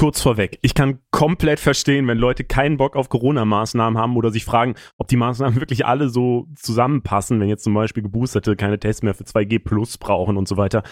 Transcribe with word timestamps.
Kurz 0.00 0.22
vorweg, 0.22 0.58
ich 0.62 0.72
kann 0.72 1.00
komplett 1.10 1.60
verstehen, 1.60 2.08
wenn 2.08 2.16
Leute 2.16 2.42
keinen 2.42 2.78
Bock 2.78 2.96
auf 2.96 3.10
Corona-Maßnahmen 3.10 4.00
haben 4.00 4.16
oder 4.16 4.30
sich 4.30 4.46
fragen, 4.46 4.74
ob 4.96 5.08
die 5.08 5.18
Maßnahmen 5.18 5.56
wirklich 5.60 5.84
alle 5.84 6.08
so 6.08 6.46
zusammenpassen, 6.56 7.38
wenn 7.38 7.50
jetzt 7.50 7.64
zum 7.64 7.74
Beispiel 7.74 8.02
Geboosterte 8.02 8.56
keine 8.56 8.78
Tests 8.78 9.02
mehr 9.02 9.12
für 9.12 9.24
2G 9.24 9.62
Plus 9.62 9.98
brauchen 9.98 10.38
und 10.38 10.48
so 10.48 10.56
weiter. 10.56 10.84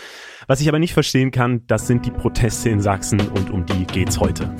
Was 0.46 0.60
ich 0.60 0.68
aber 0.68 0.78
nicht 0.78 0.92
verstehen 0.92 1.30
kann, 1.30 1.66
das 1.68 1.86
sind 1.86 2.04
die 2.04 2.10
Proteste 2.10 2.68
in 2.68 2.82
Sachsen 2.82 3.18
und 3.18 3.50
um 3.50 3.64
die 3.64 3.86
geht's 3.86 4.20
heute. 4.20 4.54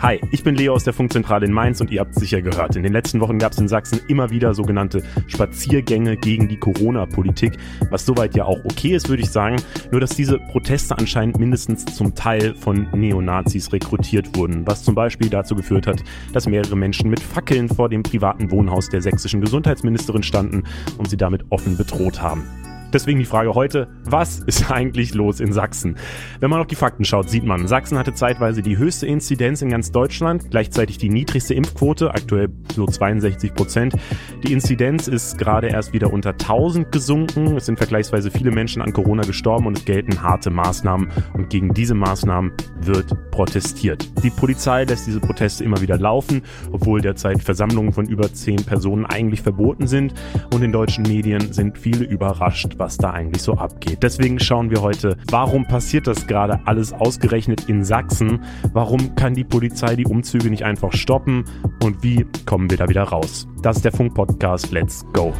Hi, 0.00 0.20
ich 0.30 0.44
bin 0.44 0.54
Leo 0.54 0.74
aus 0.74 0.84
der 0.84 0.92
Funkzentrale 0.92 1.44
in 1.44 1.52
Mainz 1.52 1.80
und 1.80 1.90
ihr 1.90 1.98
habt 1.98 2.14
sicher 2.14 2.40
gehört. 2.40 2.76
In 2.76 2.84
den 2.84 2.92
letzten 2.92 3.18
Wochen 3.18 3.40
gab 3.40 3.50
es 3.50 3.58
in 3.58 3.66
Sachsen 3.66 3.98
immer 4.06 4.30
wieder 4.30 4.54
sogenannte 4.54 5.02
Spaziergänge 5.26 6.16
gegen 6.16 6.46
die 6.46 6.56
Corona-Politik, 6.56 7.54
was 7.90 8.06
soweit 8.06 8.36
ja 8.36 8.44
auch 8.44 8.64
okay 8.64 8.94
ist, 8.94 9.08
würde 9.08 9.24
ich 9.24 9.30
sagen. 9.32 9.56
Nur 9.90 10.00
dass 10.00 10.10
diese 10.10 10.38
Proteste 10.38 10.96
anscheinend 10.96 11.40
mindestens 11.40 11.84
zum 11.84 12.14
Teil 12.14 12.54
von 12.54 12.86
Neonazis 12.92 13.72
rekrutiert 13.72 14.36
wurden, 14.36 14.64
was 14.68 14.84
zum 14.84 14.94
Beispiel 14.94 15.30
dazu 15.30 15.56
geführt 15.56 15.88
hat, 15.88 16.04
dass 16.32 16.46
mehrere 16.46 16.76
Menschen 16.76 17.10
mit 17.10 17.18
Fackeln 17.18 17.68
vor 17.68 17.88
dem 17.88 18.04
privaten 18.04 18.52
Wohnhaus 18.52 18.88
der 18.88 19.02
sächsischen 19.02 19.40
Gesundheitsministerin 19.40 20.22
standen 20.22 20.62
und 20.96 21.10
sie 21.10 21.16
damit 21.16 21.44
offen 21.50 21.76
bedroht 21.76 22.22
haben. 22.22 22.44
Deswegen 22.92 23.18
die 23.18 23.26
Frage 23.26 23.54
heute, 23.54 23.88
was 24.04 24.40
ist 24.40 24.70
eigentlich 24.70 25.14
los 25.14 25.40
in 25.40 25.52
Sachsen? 25.52 25.96
Wenn 26.40 26.48
man 26.48 26.60
auf 26.60 26.66
die 26.66 26.74
Fakten 26.74 27.04
schaut, 27.04 27.28
sieht 27.28 27.44
man, 27.44 27.66
Sachsen 27.66 27.98
hatte 27.98 28.14
zeitweise 28.14 28.62
die 28.62 28.78
höchste 28.78 29.06
Inzidenz 29.06 29.60
in 29.60 29.68
ganz 29.68 29.92
Deutschland, 29.92 30.50
gleichzeitig 30.50 30.96
die 30.96 31.10
niedrigste 31.10 31.52
Impfquote, 31.52 32.10
aktuell 32.10 32.48
so 32.74 32.86
62 32.86 33.52
Prozent. 33.54 33.94
Die 34.42 34.52
Inzidenz 34.52 35.06
ist 35.06 35.36
gerade 35.36 35.68
erst 35.68 35.92
wieder 35.92 36.12
unter 36.12 36.30
1000 36.30 36.90
gesunken. 36.90 37.56
Es 37.56 37.66
sind 37.66 37.76
vergleichsweise 37.76 38.30
viele 38.30 38.50
Menschen 38.50 38.80
an 38.80 38.92
Corona 38.92 39.22
gestorben 39.22 39.66
und 39.66 39.78
es 39.78 39.84
gelten 39.84 40.22
harte 40.22 40.50
Maßnahmen. 40.50 41.08
Und 41.34 41.50
gegen 41.50 41.74
diese 41.74 41.94
Maßnahmen 41.94 42.52
wird 42.80 43.30
protestiert. 43.30 44.08
Die 44.22 44.30
Polizei 44.30 44.84
lässt 44.84 45.06
diese 45.06 45.20
Proteste 45.20 45.62
immer 45.62 45.80
wieder 45.82 45.98
laufen, 45.98 46.42
obwohl 46.72 47.02
derzeit 47.02 47.42
Versammlungen 47.42 47.92
von 47.92 48.06
über 48.06 48.32
10 48.32 48.64
Personen 48.64 49.04
eigentlich 49.04 49.42
verboten 49.42 49.86
sind. 49.86 50.14
Und 50.54 50.62
in 50.62 50.72
deutschen 50.72 51.02
Medien 51.02 51.52
sind 51.52 51.76
viele 51.76 52.04
überrascht, 52.04 52.77
was 52.78 52.96
da 52.96 53.10
eigentlich 53.10 53.42
so 53.42 53.54
abgeht. 53.54 54.02
Deswegen 54.02 54.38
schauen 54.38 54.70
wir 54.70 54.82
heute, 54.82 55.16
warum 55.30 55.66
passiert 55.66 56.06
das 56.06 56.26
gerade 56.26 56.60
alles 56.66 56.92
ausgerechnet 56.92 57.68
in 57.68 57.84
Sachsen? 57.84 58.44
Warum 58.72 59.14
kann 59.14 59.34
die 59.34 59.44
Polizei 59.44 59.96
die 59.96 60.06
Umzüge 60.06 60.50
nicht 60.50 60.64
einfach 60.64 60.92
stoppen? 60.92 61.44
Und 61.82 62.02
wie 62.02 62.26
kommen 62.46 62.70
wir 62.70 62.78
da 62.78 62.88
wieder 62.88 63.04
raus? 63.04 63.48
Das 63.62 63.76
ist 63.76 63.84
der 63.84 63.92
Funk-Podcast. 63.92 64.70
Let's 64.70 65.04
go! 65.12 65.34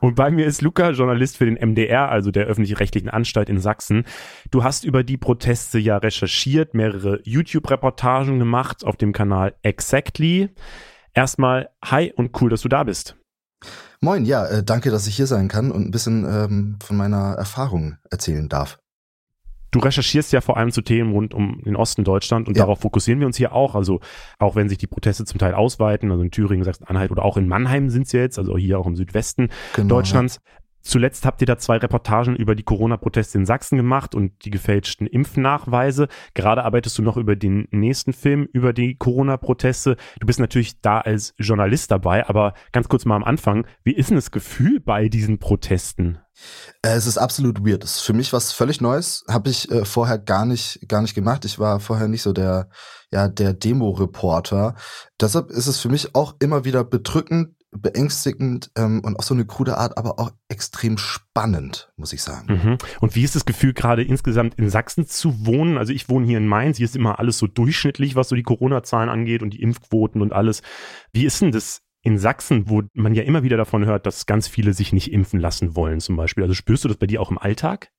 Und 0.00 0.14
bei 0.14 0.30
mir 0.30 0.46
ist 0.46 0.62
Luca, 0.62 0.90
Journalist 0.90 1.36
für 1.36 1.46
den 1.46 1.54
MDR, 1.54 2.08
also 2.08 2.30
der 2.30 2.46
öffentlich-rechtlichen 2.46 3.08
Anstalt 3.08 3.48
in 3.48 3.58
Sachsen. 3.58 4.04
Du 4.50 4.62
hast 4.62 4.84
über 4.84 5.02
die 5.02 5.16
Proteste 5.16 5.78
ja 5.78 5.96
recherchiert, 5.96 6.74
mehrere 6.74 7.20
YouTube-Reportagen 7.24 8.38
gemacht 8.38 8.84
auf 8.84 8.96
dem 8.96 9.12
Kanal 9.12 9.56
Exactly. 9.62 10.50
Erstmal, 11.14 11.70
hi 11.84 12.12
und 12.14 12.40
cool, 12.40 12.50
dass 12.50 12.60
du 12.60 12.68
da 12.68 12.84
bist. 12.84 13.16
Moin, 14.00 14.24
ja, 14.24 14.46
äh, 14.46 14.62
danke, 14.62 14.90
dass 14.90 15.06
ich 15.06 15.16
hier 15.16 15.26
sein 15.26 15.48
kann 15.48 15.72
und 15.72 15.86
ein 15.86 15.90
bisschen 15.90 16.24
ähm, 16.24 16.76
von 16.82 16.96
meiner 16.96 17.34
Erfahrung 17.34 17.96
erzählen 18.10 18.48
darf. 18.48 18.78
Du 19.70 19.80
recherchierst 19.80 20.32
ja 20.32 20.40
vor 20.40 20.56
allem 20.56 20.70
zu 20.70 20.80
Themen 20.80 21.12
rund 21.12 21.34
um 21.34 21.60
den 21.64 21.76
Osten 21.76 22.02
Deutschland 22.02 22.48
und 22.48 22.56
ja. 22.56 22.62
darauf 22.62 22.80
fokussieren 22.80 23.20
wir 23.20 23.26
uns 23.26 23.36
hier 23.36 23.52
auch. 23.52 23.74
Also 23.74 24.00
auch 24.38 24.56
wenn 24.56 24.68
sich 24.68 24.78
die 24.78 24.86
Proteste 24.86 25.24
zum 25.24 25.38
Teil 25.38 25.52
ausweiten, 25.52 26.10
also 26.10 26.22
in 26.22 26.30
Thüringen, 26.30 26.64
Sachsen-Anhalt 26.64 27.10
oder 27.10 27.24
auch 27.24 27.36
in 27.36 27.48
Mannheim 27.48 27.90
sind 27.90 28.08
sie 28.08 28.18
jetzt, 28.18 28.38
also 28.38 28.56
hier 28.56 28.78
auch 28.78 28.86
im 28.86 28.96
Südwesten 28.96 29.50
genau, 29.74 29.96
Deutschlands. 29.96 30.36
Ja. 30.36 30.52
Zuletzt 30.88 31.26
habt 31.26 31.42
ihr 31.42 31.46
da 31.46 31.58
zwei 31.58 31.76
Reportagen 31.76 32.34
über 32.34 32.54
die 32.54 32.62
Corona-Proteste 32.62 33.36
in 33.36 33.44
Sachsen 33.44 33.76
gemacht 33.76 34.14
und 34.14 34.46
die 34.46 34.50
gefälschten 34.50 35.06
Impfnachweise. 35.06 36.08
Gerade 36.32 36.64
arbeitest 36.64 36.96
du 36.96 37.02
noch 37.02 37.18
über 37.18 37.36
den 37.36 37.68
nächsten 37.70 38.14
Film, 38.14 38.48
über 38.54 38.72
die 38.72 38.96
Corona-Proteste. 38.96 39.98
Du 40.18 40.26
bist 40.26 40.40
natürlich 40.40 40.80
da 40.80 41.00
als 41.00 41.34
Journalist 41.36 41.90
dabei, 41.90 42.26
aber 42.26 42.54
ganz 42.72 42.88
kurz 42.88 43.04
mal 43.04 43.16
am 43.16 43.24
Anfang, 43.24 43.66
wie 43.84 43.92
ist 43.92 44.08
denn 44.08 44.16
das 44.16 44.30
Gefühl 44.30 44.80
bei 44.80 45.10
diesen 45.10 45.38
Protesten? 45.38 46.20
Äh, 46.80 46.94
es 46.94 47.06
ist 47.06 47.18
absolut 47.18 47.66
weird. 47.66 47.84
Es 47.84 47.96
ist 47.96 48.02
für 48.02 48.14
mich 48.14 48.32
was 48.32 48.52
völlig 48.52 48.80
Neues. 48.80 49.24
Habe 49.28 49.50
ich 49.50 49.70
äh, 49.70 49.84
vorher 49.84 50.16
gar 50.16 50.46
nicht, 50.46 50.88
gar 50.88 51.02
nicht 51.02 51.14
gemacht. 51.14 51.44
Ich 51.44 51.58
war 51.58 51.80
vorher 51.80 52.08
nicht 52.08 52.22
so 52.22 52.32
der, 52.32 52.70
ja, 53.12 53.28
der 53.28 53.52
Demo-Reporter. 53.52 54.74
Deshalb 55.20 55.50
ist 55.50 55.66
es 55.66 55.80
für 55.80 55.90
mich 55.90 56.14
auch 56.14 56.36
immer 56.38 56.64
wieder 56.64 56.82
bedrückend, 56.82 57.57
beängstigend 57.70 58.70
ähm, 58.76 59.00
und 59.04 59.16
auf 59.18 59.24
so 59.24 59.34
eine 59.34 59.44
krude 59.44 59.76
Art, 59.76 59.98
aber 59.98 60.18
auch 60.18 60.30
extrem 60.48 60.96
spannend, 60.96 61.92
muss 61.96 62.12
ich 62.12 62.22
sagen. 62.22 62.46
Mhm. 62.48 62.78
Und 63.00 63.14
wie 63.14 63.24
ist 63.24 63.34
das 63.34 63.44
Gefühl, 63.44 63.74
gerade 63.74 64.02
insgesamt 64.02 64.54
in 64.54 64.70
Sachsen 64.70 65.06
zu 65.06 65.46
wohnen? 65.46 65.76
Also 65.76 65.92
ich 65.92 66.08
wohne 66.08 66.26
hier 66.26 66.38
in 66.38 66.46
Mainz, 66.46 66.78
hier 66.78 66.86
ist 66.86 66.96
immer 66.96 67.18
alles 67.18 67.38
so 67.38 67.46
durchschnittlich, 67.46 68.16
was 68.16 68.28
so 68.28 68.36
die 68.36 68.42
Corona-Zahlen 68.42 69.08
angeht 69.08 69.42
und 69.42 69.50
die 69.50 69.62
Impfquoten 69.62 70.22
und 70.22 70.32
alles. 70.32 70.62
Wie 71.12 71.24
ist 71.24 71.40
denn 71.42 71.52
das 71.52 71.82
in 72.02 72.18
Sachsen, 72.18 72.70
wo 72.70 72.82
man 72.94 73.14
ja 73.14 73.22
immer 73.24 73.42
wieder 73.42 73.56
davon 73.56 73.84
hört, 73.84 74.06
dass 74.06 74.26
ganz 74.26 74.48
viele 74.48 74.72
sich 74.72 74.92
nicht 74.92 75.12
impfen 75.12 75.40
lassen 75.40 75.76
wollen, 75.76 76.00
zum 76.00 76.16
Beispiel? 76.16 76.44
Also 76.44 76.54
spürst 76.54 76.84
du 76.84 76.88
das 76.88 76.96
bei 76.96 77.06
dir 77.06 77.20
auch 77.20 77.30
im 77.30 77.38
Alltag? 77.38 77.90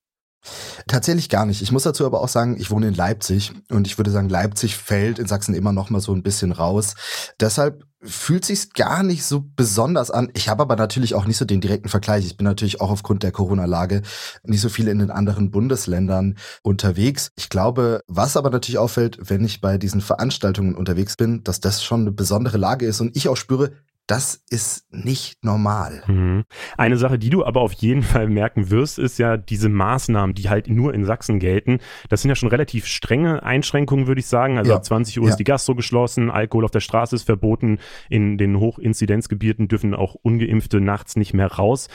Tatsächlich 0.87 1.29
gar 1.29 1.45
nicht. 1.45 1.61
Ich 1.61 1.71
muss 1.71 1.83
dazu 1.83 2.05
aber 2.05 2.21
auch 2.21 2.29
sagen, 2.29 2.57
ich 2.59 2.71
wohne 2.71 2.87
in 2.87 2.93
Leipzig 2.93 3.51
und 3.69 3.87
ich 3.87 3.97
würde 3.97 4.09
sagen, 4.09 4.29
Leipzig 4.29 4.77
fällt 4.77 5.19
in 5.19 5.27
Sachsen 5.27 5.53
immer 5.53 5.73
noch 5.73 5.89
mal 5.89 5.99
so 5.99 6.13
ein 6.13 6.23
bisschen 6.23 6.53
raus. 6.53 6.95
Deshalb 7.39 7.83
fühlt 8.01 8.45
sich's 8.45 8.69
gar 8.69 9.03
nicht 9.03 9.25
so 9.25 9.43
besonders 9.55 10.09
an. 10.09 10.29
Ich 10.33 10.47
habe 10.47 10.63
aber 10.63 10.75
natürlich 10.75 11.15
auch 11.15 11.25
nicht 11.25 11.37
so 11.37 11.45
den 11.45 11.59
direkten 11.59 11.89
Vergleich. 11.89 12.25
Ich 12.25 12.37
bin 12.37 12.45
natürlich 12.45 12.79
auch 12.79 12.91
aufgrund 12.91 13.23
der 13.23 13.31
Corona-Lage 13.31 14.03
nicht 14.43 14.61
so 14.61 14.69
viel 14.69 14.87
in 14.87 14.99
den 14.99 15.11
anderen 15.11 15.51
Bundesländern 15.51 16.37
unterwegs. 16.63 17.31
Ich 17.35 17.49
glaube, 17.49 18.01
was 18.07 18.37
aber 18.37 18.49
natürlich 18.49 18.77
auffällt, 18.77 19.17
wenn 19.29 19.43
ich 19.43 19.59
bei 19.59 19.77
diesen 19.77 20.01
Veranstaltungen 20.01 20.75
unterwegs 20.75 21.17
bin, 21.17 21.43
dass 21.43 21.59
das 21.59 21.83
schon 21.83 22.01
eine 22.01 22.11
besondere 22.11 22.57
Lage 22.57 22.85
ist 22.85 23.01
und 23.01 23.15
ich 23.17 23.27
auch 23.27 23.37
spüre, 23.37 23.71
das 24.09 24.43
ist 24.49 24.91
nicht 24.91 25.43
normal. 25.43 26.01
Mhm. 26.07 26.45
Eine 26.77 26.97
Sache, 26.97 27.19
die 27.19 27.29
du 27.29 27.45
aber 27.45 27.61
auf 27.61 27.73
jeden 27.73 28.01
Fall 28.01 28.27
merken 28.27 28.71
wirst, 28.71 28.97
ist 28.97 29.19
ja 29.19 29.37
diese 29.37 29.69
Maßnahmen, 29.69 30.33
die 30.33 30.49
halt 30.49 30.67
nur 30.67 30.95
in 30.95 31.05
Sachsen 31.05 31.37
gelten. 31.37 31.77
Das 32.09 32.23
sind 32.23 32.29
ja 32.29 32.35
schon 32.35 32.49
relativ 32.49 32.87
strenge 32.87 33.43
Einschränkungen, 33.43 34.07
würde 34.07 34.19
ich 34.19 34.25
sagen. 34.25 34.57
Also 34.57 34.71
ja. 34.71 34.77
ab 34.77 34.85
20 34.85 35.19
Uhr 35.19 35.25
ja. 35.25 35.29
ist 35.29 35.37
die 35.37 35.43
Gastro 35.43 35.75
geschlossen, 35.75 36.31
Alkohol 36.31 36.65
auf 36.65 36.71
der 36.71 36.79
Straße 36.79 37.15
ist 37.15 37.23
verboten, 37.23 37.77
in 38.09 38.39
den 38.39 38.59
Hochinzidenzgebieten 38.59 39.67
dürfen 39.67 39.93
auch 39.93 40.15
ungeimpfte 40.15 40.81
nachts 40.81 41.15
nicht 41.15 41.35
mehr 41.35 41.51
raus. 41.51 41.87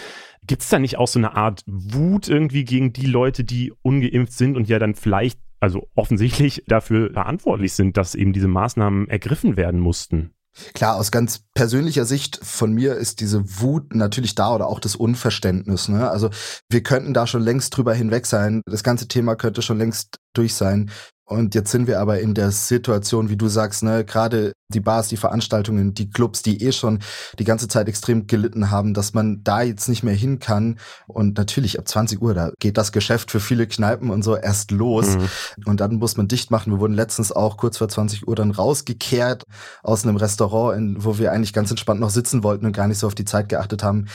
Gibt 0.46 0.62
es 0.62 0.68
da 0.68 0.78
nicht 0.78 0.98
auch 0.98 1.08
so 1.08 1.18
eine 1.18 1.34
Art 1.34 1.64
Wut 1.66 2.28
irgendwie 2.28 2.64
gegen 2.64 2.92
die 2.92 3.06
Leute, 3.06 3.42
die 3.42 3.72
ungeimpft 3.82 4.34
sind 4.34 4.56
und 4.56 4.68
ja 4.68 4.78
dann 4.78 4.94
vielleicht, 4.94 5.40
also 5.58 5.88
offensichtlich 5.96 6.62
dafür 6.68 7.10
verantwortlich 7.12 7.72
sind, 7.72 7.96
dass 7.96 8.14
eben 8.14 8.32
diese 8.32 8.48
Maßnahmen 8.48 9.08
ergriffen 9.08 9.56
werden 9.56 9.80
mussten? 9.80 10.33
Klar, 10.74 10.96
aus 10.96 11.10
ganz 11.10 11.40
persönlicher 11.54 12.04
Sicht 12.04 12.38
von 12.42 12.72
mir 12.72 12.94
ist 12.94 13.20
diese 13.20 13.60
Wut 13.60 13.94
natürlich 13.94 14.34
da 14.34 14.54
oder 14.54 14.68
auch 14.68 14.78
das 14.78 14.94
Unverständnis. 14.96 15.88
Ne? 15.88 16.08
Also 16.08 16.30
wir 16.70 16.82
könnten 16.82 17.14
da 17.14 17.26
schon 17.26 17.42
längst 17.42 17.76
drüber 17.76 17.94
hinweg 17.94 18.26
sein. 18.26 18.62
Das 18.66 18.84
ganze 18.84 19.08
Thema 19.08 19.34
könnte 19.36 19.62
schon 19.62 19.78
längst 19.78 20.18
durch 20.32 20.54
sein. 20.54 20.90
Und 21.26 21.54
jetzt 21.54 21.70
sind 21.70 21.86
wir 21.86 22.00
aber 22.00 22.20
in 22.20 22.34
der 22.34 22.50
Situation, 22.50 23.30
wie 23.30 23.36
du 23.36 23.48
sagst, 23.48 23.82
ne, 23.82 24.04
gerade 24.04 24.52
die 24.68 24.80
Bars, 24.80 25.08
die 25.08 25.16
Veranstaltungen, 25.16 25.94
die 25.94 26.10
Clubs, 26.10 26.42
die 26.42 26.62
eh 26.62 26.72
schon 26.72 26.98
die 27.38 27.44
ganze 27.44 27.66
Zeit 27.66 27.88
extrem 27.88 28.26
gelitten 28.26 28.70
haben, 28.70 28.92
dass 28.92 29.14
man 29.14 29.42
da 29.42 29.62
jetzt 29.62 29.88
nicht 29.88 30.02
mehr 30.02 30.14
hin 30.14 30.38
kann. 30.38 30.78
Und 31.06 31.38
natürlich 31.38 31.78
ab 31.78 31.88
20 31.88 32.20
Uhr, 32.20 32.34
da 32.34 32.50
geht 32.58 32.76
das 32.76 32.92
Geschäft 32.92 33.30
für 33.30 33.40
viele 33.40 33.66
Kneipen 33.66 34.10
und 34.10 34.22
so 34.22 34.36
erst 34.36 34.70
los. 34.70 35.16
Mhm. 35.16 35.28
Und 35.64 35.80
dann 35.80 35.96
muss 35.96 36.18
man 36.18 36.28
dicht 36.28 36.50
machen. 36.50 36.72
Wir 36.72 36.80
wurden 36.80 36.94
letztens 36.94 37.32
auch 37.32 37.56
kurz 37.56 37.78
vor 37.78 37.88
20 37.88 38.28
Uhr 38.28 38.34
dann 38.34 38.50
rausgekehrt 38.50 39.44
aus 39.82 40.04
einem 40.04 40.16
Restaurant, 40.16 40.76
in, 40.76 41.04
wo 41.04 41.18
wir 41.18 41.32
eigentlich 41.32 41.54
ganz 41.54 41.70
entspannt 41.70 42.00
noch 42.00 42.10
sitzen 42.10 42.42
wollten 42.42 42.66
und 42.66 42.72
gar 42.72 42.88
nicht 42.88 42.98
so 42.98 43.06
auf 43.06 43.14
die 43.14 43.24
Zeit 43.24 43.48
geachtet 43.48 43.82
haben. 43.82 44.06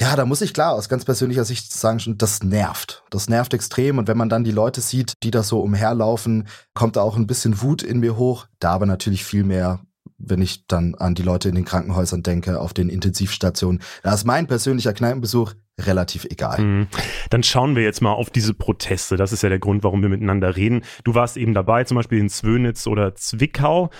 Ja, 0.00 0.14
da 0.14 0.24
muss 0.24 0.42
ich 0.42 0.54
klar 0.54 0.74
aus 0.74 0.88
ganz 0.88 1.04
persönlicher 1.04 1.44
Sicht 1.44 1.72
sagen, 1.72 1.98
schon, 1.98 2.18
das 2.18 2.42
nervt. 2.42 3.02
Das 3.10 3.28
nervt 3.28 3.52
extrem. 3.52 3.98
Und 3.98 4.06
wenn 4.06 4.16
man 4.16 4.28
dann 4.28 4.44
die 4.44 4.52
Leute 4.52 4.80
sieht, 4.80 5.14
die 5.24 5.32
da 5.32 5.42
so 5.42 5.60
umherlaufen, 5.60 6.46
kommt 6.72 6.96
da 6.96 7.02
auch 7.02 7.16
ein 7.16 7.26
bisschen 7.26 7.60
Wut 7.62 7.82
in 7.82 7.98
mir 7.98 8.16
hoch. 8.16 8.46
Da 8.60 8.70
aber 8.70 8.86
natürlich 8.86 9.24
viel 9.24 9.42
mehr, 9.42 9.80
wenn 10.16 10.40
ich 10.40 10.66
dann 10.68 10.94
an 10.94 11.16
die 11.16 11.22
Leute 11.22 11.48
in 11.48 11.56
den 11.56 11.64
Krankenhäusern 11.64 12.22
denke, 12.22 12.60
auf 12.60 12.74
den 12.74 12.90
Intensivstationen. 12.90 13.82
Da 14.04 14.14
ist 14.14 14.24
mein 14.24 14.46
persönlicher 14.46 14.92
Kneipenbesuch 14.92 15.54
relativ 15.80 16.24
egal. 16.24 16.60
Mhm. 16.60 16.88
Dann 17.30 17.42
schauen 17.42 17.76
wir 17.76 17.82
jetzt 17.82 18.00
mal 18.00 18.12
auf 18.12 18.30
diese 18.30 18.54
Proteste. 18.54 19.16
Das 19.16 19.32
ist 19.32 19.42
ja 19.42 19.48
der 19.48 19.58
Grund, 19.58 19.84
warum 19.84 20.02
wir 20.02 20.08
miteinander 20.08 20.56
reden. 20.56 20.82
Du 21.04 21.14
warst 21.14 21.36
eben 21.36 21.54
dabei, 21.54 21.84
zum 21.84 21.96
Beispiel 21.96 22.18
in 22.18 22.28
Zwönitz 22.28 22.86
oder 22.86 23.14
Zwickau. 23.14 23.90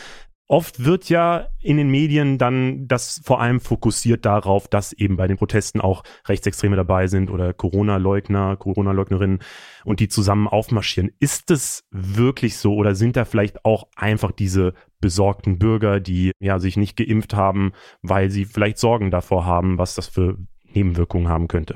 Oft 0.50 0.82
wird 0.82 1.10
ja 1.10 1.48
in 1.60 1.76
den 1.76 1.90
Medien 1.90 2.38
dann 2.38 2.88
das 2.88 3.20
vor 3.22 3.38
allem 3.42 3.60
fokussiert 3.60 4.24
darauf, 4.24 4.66
dass 4.66 4.94
eben 4.94 5.18
bei 5.18 5.26
den 5.26 5.36
Protesten 5.36 5.82
auch 5.82 6.04
Rechtsextreme 6.26 6.74
dabei 6.74 7.06
sind 7.06 7.30
oder 7.30 7.52
Corona-Leugner, 7.52 8.56
Corona-Leugnerinnen 8.56 9.40
und 9.84 10.00
die 10.00 10.08
zusammen 10.08 10.48
aufmarschieren. 10.48 11.10
Ist 11.20 11.50
es 11.50 11.84
wirklich 11.90 12.56
so 12.56 12.74
oder 12.76 12.94
sind 12.94 13.16
da 13.16 13.26
vielleicht 13.26 13.66
auch 13.66 13.88
einfach 13.94 14.32
diese 14.32 14.72
besorgten 15.02 15.58
Bürger, 15.58 16.00
die 16.00 16.32
ja 16.40 16.58
sich 16.58 16.78
nicht 16.78 16.96
geimpft 16.96 17.34
haben, 17.34 17.72
weil 18.00 18.30
sie 18.30 18.46
vielleicht 18.46 18.78
Sorgen 18.78 19.10
davor 19.10 19.44
haben, 19.44 19.76
was 19.76 19.94
das 19.94 20.06
für 20.06 20.38
Nebenwirkungen 20.64 21.28
haben 21.28 21.48
könnte? 21.48 21.74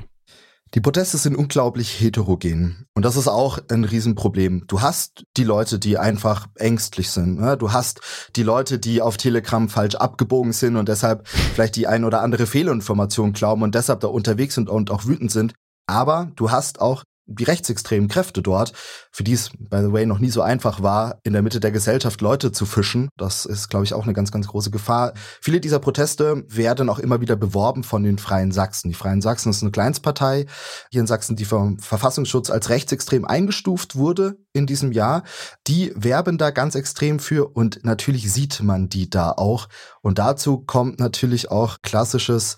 Die 0.73 0.81
Proteste 0.81 1.19
sind 1.19 1.35
unglaublich 1.35 1.99
heterogen. 2.01 2.87
Und 2.95 3.05
das 3.05 3.15
ist 3.15 3.27
auch 3.27 3.59
ein 3.69 3.83
Riesenproblem. 3.83 4.65
Du 4.65 4.81
hast 4.81 5.23
die 5.37 5.43
Leute, 5.43 5.77
die 5.77 5.99
einfach 5.99 6.47
ängstlich 6.55 7.11
sind. 7.11 7.39
Ne? 7.39 7.57
Du 7.57 7.71
hast 7.73 8.01
die 8.35 8.41
Leute, 8.41 8.79
die 8.79 8.99
auf 8.99 9.17
Telegram 9.17 9.69
falsch 9.69 9.93
abgebogen 9.93 10.51
sind 10.51 10.75
und 10.75 10.89
deshalb 10.89 11.27
vielleicht 11.27 11.75
die 11.75 11.85
ein 11.85 12.03
oder 12.03 12.21
andere 12.21 12.47
Fehlinformation 12.47 13.33
glauben 13.33 13.61
und 13.61 13.75
deshalb 13.75 13.99
da 13.99 14.07
unterwegs 14.07 14.55
sind 14.55 14.67
und 14.67 14.89
auch 14.89 15.05
wütend 15.05 15.31
sind. 15.31 15.53
Aber 15.85 16.31
du 16.35 16.49
hast 16.49 16.81
auch 16.81 17.03
die 17.25 17.43
rechtsextremen 17.43 18.09
Kräfte 18.09 18.41
dort, 18.41 18.73
für 19.11 19.23
die 19.23 19.33
es, 19.33 19.49
by 19.57 19.77
the 19.81 19.91
way, 19.91 20.05
noch 20.05 20.19
nie 20.19 20.29
so 20.29 20.41
einfach 20.41 20.81
war, 20.81 21.19
in 21.23 21.33
der 21.33 21.41
Mitte 21.41 21.59
der 21.59 21.71
Gesellschaft 21.71 22.21
Leute 22.21 22.51
zu 22.51 22.65
fischen. 22.65 23.09
Das 23.17 23.45
ist, 23.45 23.69
glaube 23.69 23.85
ich, 23.85 23.93
auch 23.93 24.03
eine 24.03 24.13
ganz, 24.13 24.31
ganz 24.31 24.47
große 24.47 24.71
Gefahr. 24.71 25.13
Viele 25.41 25.59
dieser 25.59 25.79
Proteste 25.79 26.43
werden 26.47 26.89
auch 26.89 26.99
immer 26.99 27.21
wieder 27.21 27.35
beworben 27.35 27.83
von 27.83 28.03
den 28.03 28.17
Freien 28.17 28.51
Sachsen. 28.51 28.89
Die 28.89 28.95
Freien 28.95 29.21
Sachsen 29.21 29.49
ist 29.49 29.61
eine 29.61 29.71
Kleinstpartei 29.71 30.45
hier 30.91 31.01
in 31.01 31.07
Sachsen, 31.07 31.35
die 31.35 31.45
vom 31.45 31.79
Verfassungsschutz 31.79 32.49
als 32.49 32.69
rechtsextrem 32.69 33.25
eingestuft 33.25 33.95
wurde 33.95 34.37
in 34.51 34.67
diesem 34.67 34.91
Jahr. 34.91 35.23
Die 35.67 35.93
werben 35.95 36.37
da 36.37 36.51
ganz 36.51 36.75
extrem 36.75 37.19
für 37.19 37.47
und 37.55 37.83
natürlich 37.83 38.31
sieht 38.31 38.61
man 38.61 38.89
die 38.89 39.09
da 39.09 39.31
auch. 39.31 39.69
Und 40.01 40.19
dazu 40.19 40.59
kommt 40.59 40.99
natürlich 40.99 41.51
auch 41.51 41.77
klassisches 41.81 42.57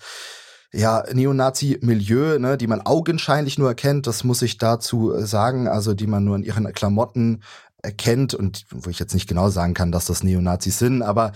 ja, 0.76 1.04
Neonazi-Milieu, 1.12 2.38
ne, 2.38 2.56
die 2.56 2.66
man 2.66 2.82
augenscheinlich 2.82 3.58
nur 3.58 3.68
erkennt, 3.68 4.06
das 4.06 4.24
muss 4.24 4.42
ich 4.42 4.58
dazu 4.58 5.14
äh, 5.14 5.26
sagen, 5.26 5.68
also 5.68 5.94
die 5.94 6.06
man 6.06 6.24
nur 6.24 6.36
in 6.36 6.42
ihren 6.42 6.70
Klamotten 6.72 7.42
erkennt 7.82 8.34
und 8.34 8.66
wo 8.70 8.90
ich 8.90 8.98
jetzt 8.98 9.14
nicht 9.14 9.28
genau 9.28 9.48
sagen 9.48 9.74
kann, 9.74 9.92
dass 9.92 10.06
das 10.06 10.22
Neonazis 10.22 10.78
sind, 10.78 11.02
aber 11.02 11.32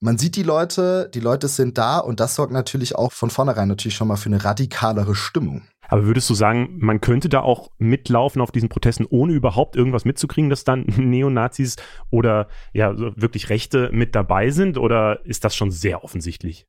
man 0.00 0.16
sieht 0.16 0.34
die 0.34 0.42
Leute, 0.42 1.10
die 1.12 1.20
Leute 1.20 1.46
sind 1.48 1.76
da 1.76 1.98
und 1.98 2.20
das 2.20 2.34
sorgt 2.34 2.52
natürlich 2.52 2.96
auch 2.96 3.12
von 3.12 3.30
vornherein 3.30 3.68
natürlich 3.68 3.94
schon 3.94 4.08
mal 4.08 4.16
für 4.16 4.30
eine 4.30 4.44
radikalere 4.44 5.14
Stimmung. 5.14 5.62
Aber 5.90 6.06
würdest 6.06 6.30
du 6.30 6.34
sagen, 6.34 6.78
man 6.78 7.00
könnte 7.00 7.28
da 7.28 7.40
auch 7.40 7.70
mitlaufen 7.78 8.40
auf 8.40 8.52
diesen 8.52 8.68
Protesten, 8.68 9.06
ohne 9.10 9.32
überhaupt 9.32 9.74
irgendwas 9.74 10.04
mitzukriegen, 10.04 10.48
dass 10.48 10.62
dann 10.62 10.82
Neonazis 10.96 11.76
oder 12.10 12.48
ja 12.72 12.94
wirklich 12.96 13.50
Rechte 13.50 13.90
mit 13.92 14.14
dabei 14.14 14.50
sind? 14.50 14.78
Oder 14.78 15.24
ist 15.26 15.44
das 15.44 15.56
schon 15.56 15.72
sehr 15.72 16.04
offensichtlich? 16.04 16.66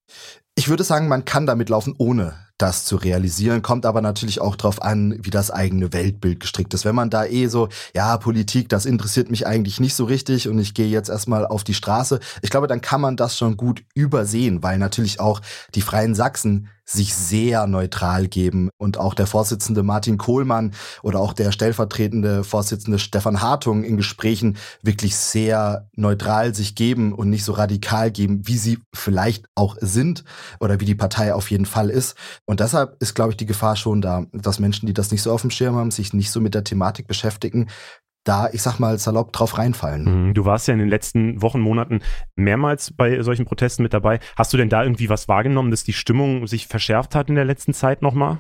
Ich 0.56 0.68
würde 0.68 0.84
sagen, 0.84 1.08
man 1.08 1.26
kann 1.26 1.46
damit 1.46 1.70
laufen, 1.70 1.96
ohne 1.98 2.36
das 2.62 2.86
zu 2.86 2.96
realisieren, 2.96 3.62
kommt 3.62 3.86
aber 3.86 4.02
natürlich 4.02 4.40
auch 4.40 4.56
darauf 4.56 4.82
an, 4.82 5.18
wie 5.24 5.32
das 5.32 5.50
eigene 5.50 5.94
Weltbild 5.94 6.40
gestrickt 6.40 6.74
ist. 6.74 6.86
Wenn 6.86 6.94
man 6.94 7.10
da 7.10 7.26
eh 7.26 7.48
so, 7.48 7.70
ja, 7.96 8.16
Politik, 8.18 8.70
das 8.70 8.86
interessiert 8.86 9.32
mich 9.32 9.48
eigentlich 9.48 9.80
nicht 9.80 9.96
so 9.96 10.06
richtig 10.06 10.48
und 10.48 10.60
ich 10.60 10.74
gehe 10.74 10.88
jetzt 10.88 11.10
erstmal 11.10 11.48
auf 11.48 11.64
die 11.64 11.74
Straße, 11.74 12.20
ich 12.42 12.52
glaube, 12.52 12.68
dann 12.68 12.82
kann 12.82 13.02
man 13.02 13.18
das 13.18 13.38
schon 13.38 13.58
gut 13.58 13.84
übersehen, 13.96 14.62
weil 14.62 14.78
natürlich 14.78 15.20
auch 15.20 15.42
die 15.74 15.82
Freien 15.82 16.14
Sachsen 16.14 16.70
sich 16.86 17.16
sehr 17.16 17.68
neutral 17.68 18.28
geben 18.28 18.70
und 18.78 18.98
auch 18.98 19.14
der 19.14 19.28
Vorsitzende 19.28 19.82
Martin 19.82 20.18
Kohlmann 20.18 20.74
oder 21.04 21.20
auch 21.20 21.34
der 21.34 21.52
stellvertretende 21.52 22.44
Vorsitzende 22.44 23.00
Stefan 23.00 23.42
Hartung 23.42 23.84
in 23.84 23.98
Gesprächen 23.98 24.58
wirklich 24.82 25.16
sehr 25.16 25.88
neutral 25.96 26.54
sich 26.54 26.76
geben 26.76 27.14
und 27.14 27.30
nicht 27.30 27.46
so 27.46 27.54
radikal 27.54 28.12
geben, 28.12 28.42
wie 28.46 28.58
sie 28.58 28.80
vielleicht 28.94 29.46
auch 29.56 29.78
sind 29.80 30.24
oder 30.60 30.80
wie 30.80 30.86
die 30.86 30.96
Partei 30.96 31.34
auf 31.34 31.52
jeden 31.52 31.66
Fall 31.66 31.90
ist. 31.90 32.18
Und 32.46 32.60
deshalb 32.60 33.02
ist, 33.02 33.16
glaube 33.16 33.32
ich, 33.32 33.38
die 33.38 33.46
Gefahr 33.46 33.76
schon 33.76 34.02
da, 34.02 34.26
dass 34.32 34.60
Menschen, 34.60 34.88
die 34.88 34.94
das 34.94 35.12
nicht 35.12 35.22
so 35.22 35.32
auf 35.32 35.42
dem 35.42 35.52
Schirm 35.52 35.76
haben, 35.76 35.92
sich 35.92 36.14
nicht 36.14 36.32
so 36.32 36.40
mit 36.40 36.56
der 36.56 36.64
Thematik 36.64 37.08
beschäftigen, 37.08 37.68
da, 38.24 38.50
ich 38.52 38.62
sag 38.62 38.80
mal, 38.80 38.98
salopp 39.00 39.34
drauf 39.34 39.58
reinfallen. 39.58 40.28
Mhm. 40.28 40.34
Du 40.34 40.46
warst 40.46 40.68
ja 40.68 40.74
in 40.74 40.80
den 40.80 40.90
letzten 40.90 41.42
Wochen, 41.42 41.60
Monaten 41.60 42.02
mehrmals 42.36 42.94
bei 42.96 43.22
solchen 43.24 43.46
Protesten 43.46 43.84
mit 43.84 43.94
dabei. 43.94 44.20
Hast 44.36 44.54
du 44.54 44.58
denn 44.58 44.70
da 44.70 44.84
irgendwie 44.84 45.10
was 45.10 45.28
wahrgenommen, 45.28 45.72
dass 45.72 45.84
die 45.84 45.94
Stimmung 45.94 46.46
sich 46.48 46.68
verschärft 46.68 47.16
hat 47.16 47.30
in 47.30 47.36
der 47.36 47.46
letzten 47.46 47.74
Zeit 47.74 48.02
nochmal? 48.02 48.40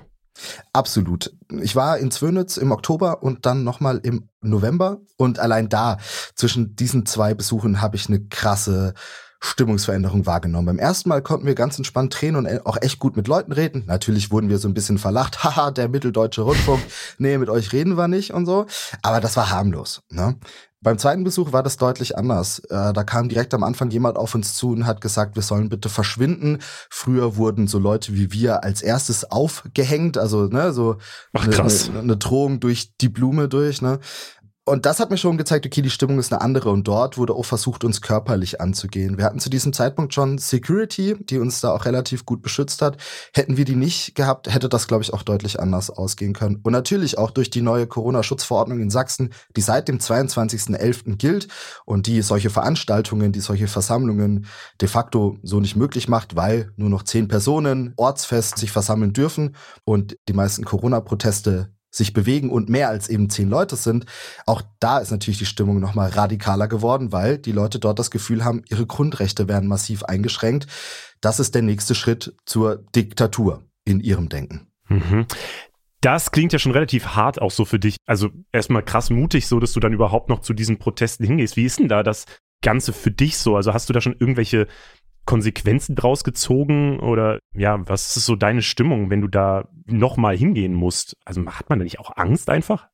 Absolut. 0.71 1.35
Ich 1.61 1.75
war 1.75 1.97
in 1.97 2.11
Zwönitz 2.11 2.57
im 2.57 2.71
Oktober 2.71 3.21
und 3.23 3.45
dann 3.45 3.63
nochmal 3.63 3.99
im 4.03 4.29
November. 4.41 5.01
Und 5.17 5.39
allein 5.39 5.67
da, 5.67 5.97
zwischen 6.35 6.75
diesen 6.75 7.05
zwei 7.05 7.33
Besuchen, 7.33 7.81
habe 7.81 7.95
ich 7.95 8.07
eine 8.07 8.25
krasse 8.27 8.93
Stimmungsveränderung 9.43 10.25
wahrgenommen. 10.27 10.67
Beim 10.67 10.79
ersten 10.79 11.09
Mal 11.09 11.21
konnten 11.21 11.47
wir 11.47 11.55
ganz 11.55 11.77
entspannt 11.77 12.15
drehen 12.19 12.35
und 12.35 12.47
auch 12.65 12.77
echt 12.79 12.99
gut 12.99 13.17
mit 13.17 13.27
Leuten 13.27 13.51
reden. 13.51 13.83
Natürlich 13.87 14.31
wurden 14.31 14.49
wir 14.49 14.59
so 14.59 14.67
ein 14.67 14.75
bisschen 14.75 14.99
verlacht. 14.99 15.43
Haha, 15.43 15.71
der 15.71 15.89
mitteldeutsche 15.89 16.43
Rundfunk. 16.43 16.81
Nee, 17.17 17.37
mit 17.37 17.49
euch 17.49 17.73
reden 17.73 17.97
wir 17.97 18.07
nicht 18.07 18.33
und 18.33 18.45
so. 18.45 18.67
Aber 19.01 19.19
das 19.19 19.35
war 19.35 19.49
harmlos. 19.49 20.03
Ne? 20.09 20.35
Beim 20.83 20.97
zweiten 20.97 21.23
Besuch 21.23 21.53
war 21.53 21.61
das 21.61 21.77
deutlich 21.77 22.17
anders. 22.17 22.59
Äh, 22.69 22.93
da 22.93 23.03
kam 23.03 23.29
direkt 23.29 23.53
am 23.53 23.63
Anfang 23.63 23.91
jemand 23.91 24.17
auf 24.17 24.33
uns 24.33 24.55
zu 24.55 24.71
und 24.71 24.87
hat 24.87 24.99
gesagt, 24.99 25.35
wir 25.35 25.43
sollen 25.43 25.69
bitte 25.69 25.89
verschwinden. 25.89 26.57
Früher 26.89 27.35
wurden 27.35 27.67
so 27.67 27.77
Leute 27.77 28.15
wie 28.15 28.31
wir 28.31 28.63
als 28.63 28.81
erstes 28.81 29.29
aufgehängt, 29.29 30.17
also 30.17 30.47
ne, 30.47 30.73
so 30.73 30.97
Ach, 31.33 31.45
eine, 31.45 31.55
eine, 31.55 31.99
eine 31.99 32.17
Drohung 32.17 32.59
durch 32.59 32.97
die 32.97 33.09
Blume 33.09 33.47
durch. 33.47 33.83
Ne? 33.83 33.99
Und 34.63 34.85
das 34.85 34.99
hat 34.99 35.09
mir 35.09 35.17
schon 35.17 35.39
gezeigt, 35.39 35.65
okay, 35.65 35.81
die 35.81 35.89
Stimmung 35.89 36.19
ist 36.19 36.31
eine 36.31 36.41
andere. 36.41 36.69
Und 36.69 36.87
dort 36.87 37.17
wurde 37.17 37.33
auch 37.33 37.45
versucht, 37.45 37.83
uns 37.83 37.99
körperlich 37.99 38.61
anzugehen. 38.61 39.17
Wir 39.17 39.25
hatten 39.25 39.39
zu 39.39 39.49
diesem 39.49 39.73
Zeitpunkt 39.73 40.13
schon 40.13 40.37
Security, 40.37 41.15
die 41.19 41.39
uns 41.39 41.61
da 41.61 41.73
auch 41.73 41.85
relativ 41.85 42.27
gut 42.27 42.43
beschützt 42.43 42.83
hat. 42.83 42.97
Hätten 43.33 43.57
wir 43.57 43.65
die 43.65 43.75
nicht 43.75 44.13
gehabt, 44.13 44.53
hätte 44.53 44.69
das, 44.69 44.87
glaube 44.87 45.01
ich, 45.01 45.13
auch 45.13 45.23
deutlich 45.23 45.59
anders 45.59 45.89
ausgehen 45.89 46.33
können. 46.33 46.59
Und 46.61 46.73
natürlich 46.73 47.17
auch 47.17 47.31
durch 47.31 47.49
die 47.49 47.63
neue 47.63 47.87
Corona-Schutzverordnung 47.87 48.79
in 48.79 48.91
Sachsen, 48.91 49.33
die 49.55 49.61
seit 49.61 49.87
dem 49.87 49.97
22.11. 49.97 51.17
gilt 51.17 51.47
und 51.85 52.05
die 52.05 52.21
solche 52.21 52.51
Veranstaltungen, 52.51 53.31
die 53.31 53.41
solche 53.41 53.67
Versammlungen 53.67 54.45
de 54.79 54.87
facto 54.87 55.37
so 55.41 55.59
nicht 55.59 55.75
möglich 55.75 56.07
macht, 56.07 56.35
weil 56.35 56.71
nur 56.75 56.89
noch 56.89 57.01
zehn 57.01 57.27
Personen 57.27 57.95
ortsfest 57.97 58.59
sich 58.59 58.71
versammeln 58.71 59.11
dürfen 59.11 59.55
und 59.85 60.17
die 60.27 60.33
meisten 60.33 60.65
Corona-Proteste 60.65 61.73
sich 61.91 62.13
bewegen 62.13 62.49
und 62.49 62.69
mehr 62.69 62.89
als 62.89 63.09
eben 63.09 63.29
zehn 63.29 63.49
Leute 63.49 63.75
sind, 63.75 64.05
auch 64.45 64.61
da 64.79 64.99
ist 64.99 65.11
natürlich 65.11 65.39
die 65.39 65.45
Stimmung 65.45 65.79
nochmal 65.79 66.09
radikaler 66.09 66.67
geworden, 66.67 67.11
weil 67.11 67.37
die 67.37 67.51
Leute 67.51 67.79
dort 67.79 67.99
das 67.99 68.11
Gefühl 68.11 68.43
haben, 68.43 68.63
ihre 68.69 68.85
Grundrechte 68.85 69.47
werden 69.47 69.67
massiv 69.67 70.03
eingeschränkt. 70.03 70.67
Das 71.19 71.39
ist 71.39 71.53
der 71.53 71.61
nächste 71.61 71.93
Schritt 71.93 72.33
zur 72.45 72.77
Diktatur 72.95 73.65
in 73.85 73.99
ihrem 73.99 74.29
Denken. 74.29 74.67
Mhm. 74.87 75.25
Das 76.01 76.31
klingt 76.31 76.51
ja 76.51 76.59
schon 76.59 76.71
relativ 76.71 77.07
hart 77.09 77.39
auch 77.39 77.51
so 77.51 77.63
für 77.63 77.77
dich. 77.77 77.97
Also 78.07 78.29
erstmal 78.51 78.83
krass 78.83 79.11
mutig, 79.11 79.47
so 79.47 79.59
dass 79.59 79.73
du 79.73 79.79
dann 79.79 79.93
überhaupt 79.93 80.29
noch 80.29 80.39
zu 80.39 80.53
diesen 80.53 80.79
Protesten 80.79 81.25
hingehst. 81.25 81.57
Wie 81.57 81.65
ist 81.65 81.77
denn 81.77 81.89
da 81.89 82.01
das 82.01 82.25
Ganze 82.63 82.91
für 82.91 83.11
dich 83.11 83.37
so? 83.37 83.55
Also 83.55 83.73
hast 83.73 83.87
du 83.87 83.93
da 83.93 84.01
schon 84.01 84.15
irgendwelche 84.19 84.67
Konsequenzen 85.25 85.95
draus 85.95 86.23
gezogen 86.23 86.99
oder 86.99 87.39
ja, 87.55 87.87
was 87.87 88.15
ist 88.15 88.25
so 88.25 88.35
deine 88.35 88.61
Stimmung, 88.61 89.09
wenn 89.09 89.21
du 89.21 89.27
da 89.27 89.69
nochmal 89.85 90.35
hingehen 90.35 90.73
musst? 90.73 91.15
Also 91.25 91.45
hat 91.45 91.69
man 91.69 91.79
da 91.79 91.83
nicht 91.83 91.99
auch 91.99 92.15
Angst 92.15 92.49
einfach? 92.49 92.89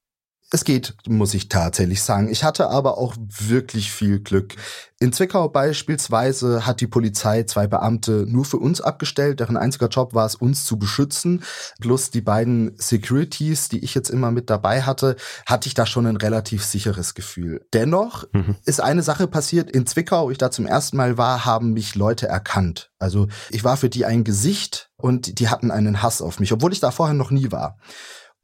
Es 0.49 0.63
geht, 0.63 0.95
muss 1.05 1.33
ich 1.33 1.49
tatsächlich 1.49 2.01
sagen. 2.01 2.29
Ich 2.29 2.45
hatte 2.45 2.69
aber 2.69 2.97
auch 2.97 3.15
wirklich 3.17 3.91
viel 3.91 4.21
Glück. 4.21 4.55
In 4.97 5.11
Zwickau 5.11 5.49
beispielsweise 5.49 6.65
hat 6.65 6.79
die 6.79 6.87
Polizei 6.87 7.43
zwei 7.43 7.67
Beamte 7.67 8.25
nur 8.25 8.45
für 8.45 8.55
uns 8.55 8.79
abgestellt, 8.79 9.41
deren 9.41 9.57
einziger 9.57 9.89
Job 9.89 10.13
war 10.13 10.25
es, 10.25 10.35
uns 10.35 10.63
zu 10.63 10.79
beschützen. 10.79 11.43
Plus 11.81 12.11
die 12.11 12.21
beiden 12.21 12.73
Securities, 12.77 13.67
die 13.67 13.83
ich 13.83 13.93
jetzt 13.93 14.09
immer 14.09 14.31
mit 14.31 14.49
dabei 14.49 14.83
hatte, 14.83 15.17
hatte 15.45 15.67
ich 15.67 15.73
da 15.73 15.85
schon 15.85 16.07
ein 16.07 16.15
relativ 16.15 16.63
sicheres 16.63 17.13
Gefühl. 17.13 17.65
Dennoch 17.73 18.23
mhm. 18.31 18.55
ist 18.63 18.79
eine 18.79 19.03
Sache 19.03 19.27
passiert. 19.27 19.69
In 19.69 19.85
Zwickau, 19.85 20.27
wo 20.27 20.31
ich 20.31 20.37
da 20.37 20.49
zum 20.49 20.65
ersten 20.65 20.95
Mal 20.95 21.17
war, 21.17 21.43
haben 21.43 21.73
mich 21.73 21.95
Leute 21.95 22.27
erkannt. 22.27 22.89
Also 22.99 23.27
ich 23.49 23.65
war 23.65 23.75
für 23.75 23.89
die 23.89 24.05
ein 24.05 24.23
Gesicht 24.23 24.91
und 24.95 25.39
die 25.39 25.49
hatten 25.49 25.71
einen 25.71 26.01
Hass 26.01 26.21
auf 26.21 26.39
mich, 26.39 26.53
obwohl 26.53 26.71
ich 26.71 26.79
da 26.79 26.91
vorher 26.91 27.13
noch 27.15 27.31
nie 27.31 27.51
war. 27.51 27.77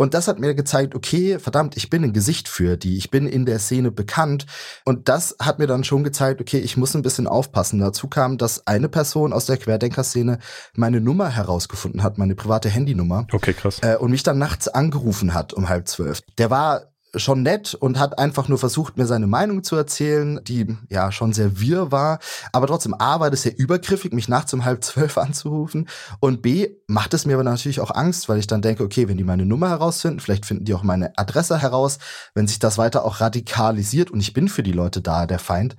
Und 0.03 0.13
das 0.13 0.27
hat 0.27 0.37
mir 0.37 0.53
gezeigt, 0.53 0.95
okay, 0.95 1.39
verdammt, 1.39 1.77
ich 1.77 1.89
bin 1.89 2.03
ein 2.03 2.11
Gesicht 2.11 2.49
für 2.49 2.75
die, 2.75 2.97
ich 2.97 3.09
bin 3.09 3.25
in 3.25 3.45
der 3.45 3.57
Szene 3.57 3.89
bekannt. 3.89 4.45
Und 4.83 5.07
das 5.07 5.33
hat 5.39 5.59
mir 5.59 5.65
dann 5.65 5.85
schon 5.85 6.03
gezeigt, 6.03 6.41
okay, 6.41 6.57
ich 6.57 6.75
muss 6.75 6.93
ein 6.93 7.03
bisschen 7.03 7.25
aufpassen. 7.25 7.79
Dazu 7.79 8.09
kam, 8.09 8.37
dass 8.37 8.67
eine 8.67 8.89
Person 8.89 9.31
aus 9.31 9.45
der 9.45 9.55
Querdenker-Szene 9.55 10.39
meine 10.75 10.99
Nummer 10.99 11.29
herausgefunden 11.29 12.03
hat, 12.03 12.17
meine 12.17 12.35
private 12.35 12.67
Handynummer. 12.67 13.27
Okay, 13.31 13.53
krass. 13.53 13.79
Äh, 13.81 13.95
und 13.95 14.11
mich 14.11 14.23
dann 14.23 14.37
nachts 14.37 14.67
angerufen 14.67 15.33
hat 15.33 15.53
um 15.53 15.69
halb 15.69 15.87
zwölf. 15.87 16.19
Der 16.37 16.49
war 16.49 16.92
schon 17.15 17.43
nett 17.43 17.75
und 17.75 17.99
hat 17.99 18.17
einfach 18.17 18.47
nur 18.47 18.57
versucht, 18.57 18.97
mir 18.97 19.05
seine 19.05 19.27
Meinung 19.27 19.63
zu 19.63 19.75
erzählen, 19.75 20.39
die 20.43 20.77
ja 20.89 21.11
schon 21.11 21.33
sehr 21.33 21.59
wirr 21.59 21.91
war. 21.91 22.19
Aber 22.51 22.67
trotzdem, 22.67 22.95
A, 22.97 23.19
war 23.19 23.29
das 23.29 23.43
sehr 23.43 23.57
übergriffig, 23.57 24.13
mich 24.13 24.27
nachts 24.27 24.53
um 24.53 24.65
halb 24.65 24.83
zwölf 24.83 25.17
anzurufen. 25.19 25.87
Und 26.19 26.41
B, 26.41 26.69
macht 26.87 27.13
es 27.13 27.25
mir 27.25 27.35
aber 27.35 27.43
natürlich 27.43 27.79
auch 27.79 27.91
Angst, 27.91 28.29
weil 28.29 28.39
ich 28.39 28.47
dann 28.47 28.61
denke, 28.61 28.83
okay, 28.83 29.07
wenn 29.07 29.17
die 29.17 29.23
meine 29.23 29.45
Nummer 29.45 29.69
herausfinden, 29.69 30.19
vielleicht 30.19 30.45
finden 30.45 30.65
die 30.65 30.73
auch 30.73 30.83
meine 30.83 31.17
Adresse 31.17 31.61
heraus, 31.61 31.99
wenn 32.33 32.47
sich 32.47 32.59
das 32.59 32.77
weiter 32.77 33.05
auch 33.05 33.21
radikalisiert 33.21 34.11
und 34.11 34.19
ich 34.19 34.33
bin 34.33 34.47
für 34.47 34.63
die 34.63 34.71
Leute 34.71 35.01
da, 35.01 35.25
der 35.25 35.39
Feind, 35.39 35.75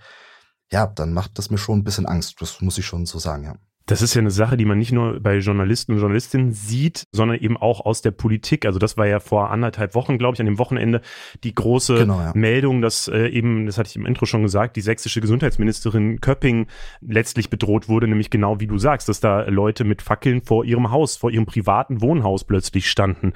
ja, 0.73 0.87
dann 0.87 1.13
macht 1.13 1.39
das 1.39 1.51
mir 1.51 1.59
schon 1.59 1.81
ein 1.81 1.85
bisschen 1.85 2.07
Angst. 2.07 2.41
Das 2.41 2.61
muss 2.61 2.79
ich 2.79 2.87
schon 2.87 3.07
so 3.07 3.19
sagen, 3.19 3.45
ja. 3.45 3.55
Das 3.87 4.01
ist 4.01 4.15
ja 4.15 4.21
eine 4.21 4.31
Sache, 4.31 4.57
die 4.57 4.65
man 4.65 4.79
nicht 4.79 4.93
nur 4.93 5.21
bei 5.21 5.37
Journalisten 5.39 5.93
und 5.93 5.99
Journalistinnen 5.99 6.53
sieht, 6.53 7.07
sondern 7.13 7.39
eben 7.39 7.59
auch 7.59 7.85
aus 7.85 8.01
der 8.01 8.13
Politik. 8.13 8.65
Also 8.65 8.79
das 8.79 8.97
war 8.97 9.07
ja 9.07 9.21
vor 9.21 9.51
anderthalb 9.51 9.95
Wochen, 9.95 10.17
glaube 10.17 10.35
ich, 10.35 10.41
an 10.41 10.47
dem 10.47 10.59
Wochenende 10.59 11.03
die 11.43 11.55
große 11.55 11.97
genau, 11.97 12.19
ja. 12.19 12.33
Meldung, 12.35 12.81
dass 12.81 13.09
äh, 13.09 13.29
eben, 13.29 13.67
das 13.67 13.77
hatte 13.77 13.91
ich 13.91 13.97
im 13.97 14.07
Intro 14.07 14.25
schon 14.25 14.43
gesagt, 14.43 14.77
die 14.77 14.81
sächsische 14.81 15.21
Gesundheitsministerin 15.21 16.21
Köpping 16.23 16.67
letztlich 17.03 17.51
bedroht 17.51 17.89
wurde, 17.89 18.09
nämlich 18.09 18.31
genau 18.31 18.59
wie 18.59 18.67
du 18.67 18.79
sagst, 18.79 19.11
dass 19.11 19.21
da 19.21 19.43
Leute 19.43 19.85
mit 19.85 20.01
Fackeln 20.01 20.43
vor 20.43 20.65
ihrem 20.65 20.91
Haus, 20.91 21.19
vor 21.19 21.31
ihrem 21.31 21.45
privaten 21.45 22.01
Wohnhaus 22.01 22.45
plötzlich 22.45 22.91
standen. 22.91 23.35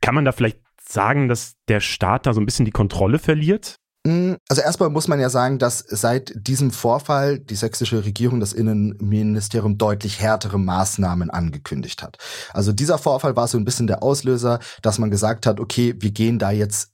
Kann 0.00 0.14
man 0.14 0.24
da 0.24 0.30
vielleicht 0.30 0.60
sagen, 0.80 1.26
dass 1.26 1.56
der 1.66 1.80
Staat 1.80 2.26
da 2.26 2.34
so 2.34 2.40
ein 2.40 2.46
bisschen 2.46 2.64
die 2.64 2.70
Kontrolle 2.70 3.18
verliert? 3.18 3.80
Mm, 4.06 4.34
also 4.48 4.62
erstmal 4.62 4.90
muss 4.90 5.08
man 5.08 5.20
ja 5.20 5.28
sagen, 5.28 5.58
dass 5.58 5.78
seit 5.78 6.32
diesem 6.34 6.70
Vorfall 6.70 7.38
die 7.38 7.56
sächsische 7.56 8.04
Regierung 8.04 8.40
das 8.40 8.52
Innenministerium 8.52 9.78
deutlich 9.78 10.20
härtere 10.20 10.58
Maßnahmen 10.58 11.30
angekündigt 11.30 12.02
hat. 12.02 12.18
Also 12.52 12.72
dieser 12.72 12.98
Vorfall 12.98 13.36
war 13.36 13.48
so 13.48 13.58
ein 13.58 13.64
bisschen 13.64 13.86
der 13.86 14.02
Auslöser, 14.02 14.60
dass 14.82 14.98
man 14.98 15.10
gesagt 15.10 15.46
hat, 15.46 15.60
okay, 15.60 15.94
wir 15.98 16.10
gehen 16.10 16.38
da 16.38 16.50
jetzt 16.50 16.92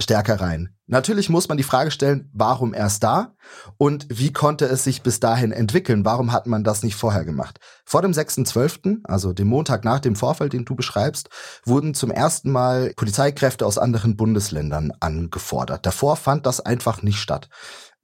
stärker 0.00 0.40
rein. 0.40 0.70
Natürlich 0.86 1.28
muss 1.28 1.48
man 1.48 1.56
die 1.56 1.64
Frage 1.64 1.90
stellen, 1.90 2.30
warum 2.32 2.74
erst 2.74 3.02
da 3.02 3.34
und 3.76 4.06
wie 4.08 4.32
konnte 4.32 4.66
es 4.66 4.84
sich 4.84 5.02
bis 5.02 5.20
dahin 5.20 5.50
entwickeln? 5.50 6.04
Warum 6.04 6.32
hat 6.32 6.46
man 6.46 6.64
das 6.64 6.82
nicht 6.82 6.94
vorher 6.94 7.24
gemacht? 7.24 7.58
Vor 7.84 8.02
dem 8.02 8.12
6.12., 8.12 8.98
also 9.04 9.32
dem 9.32 9.48
Montag 9.48 9.84
nach 9.84 10.00
dem 10.00 10.14
Vorfall, 10.14 10.48
den 10.48 10.64
du 10.64 10.76
beschreibst, 10.76 11.30
wurden 11.64 11.94
zum 11.94 12.10
ersten 12.10 12.52
Mal 12.52 12.92
Polizeikräfte 12.96 13.66
aus 13.66 13.78
anderen 13.78 14.16
Bundesländern 14.16 14.92
angefordert. 15.00 15.86
Davor 15.86 16.16
fand 16.16 16.46
das 16.46 16.60
einfach 16.60 17.02
nicht 17.02 17.18
statt. 17.18 17.48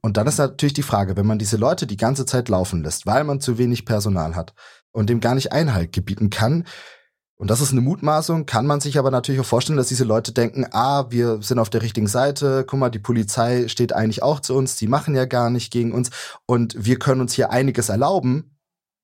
Und 0.00 0.16
dann 0.16 0.26
ist 0.26 0.38
natürlich 0.38 0.74
die 0.74 0.82
Frage, 0.82 1.16
wenn 1.16 1.26
man 1.26 1.38
diese 1.38 1.56
Leute 1.56 1.86
die 1.86 1.96
ganze 1.96 2.26
Zeit 2.26 2.48
laufen 2.48 2.82
lässt, 2.82 3.06
weil 3.06 3.22
man 3.22 3.40
zu 3.40 3.58
wenig 3.58 3.84
Personal 3.84 4.34
hat 4.34 4.54
und 4.90 5.08
dem 5.08 5.20
gar 5.20 5.36
nicht 5.36 5.52
Einhalt 5.52 5.92
gebieten 5.92 6.30
kann, 6.30 6.64
und 7.36 7.50
das 7.50 7.60
ist 7.60 7.72
eine 7.72 7.80
Mutmaßung, 7.80 8.46
kann 8.46 8.66
man 8.66 8.80
sich 8.80 8.98
aber 8.98 9.10
natürlich 9.10 9.40
auch 9.40 9.46
vorstellen, 9.46 9.76
dass 9.76 9.88
diese 9.88 10.04
Leute 10.04 10.32
denken, 10.32 10.66
ah, 10.70 11.10
wir 11.10 11.42
sind 11.42 11.58
auf 11.58 11.70
der 11.70 11.82
richtigen 11.82 12.06
Seite, 12.06 12.64
guck 12.66 12.78
mal, 12.78 12.90
die 12.90 13.00
Polizei 13.00 13.66
steht 13.68 13.92
eigentlich 13.92 14.22
auch 14.22 14.40
zu 14.40 14.54
uns, 14.54 14.76
die 14.76 14.86
machen 14.86 15.14
ja 15.14 15.24
gar 15.24 15.50
nicht 15.50 15.72
gegen 15.72 15.92
uns 15.92 16.10
und 16.46 16.76
wir 16.78 16.98
können 16.98 17.20
uns 17.20 17.32
hier 17.34 17.50
einiges 17.50 17.88
erlauben. 17.88 18.58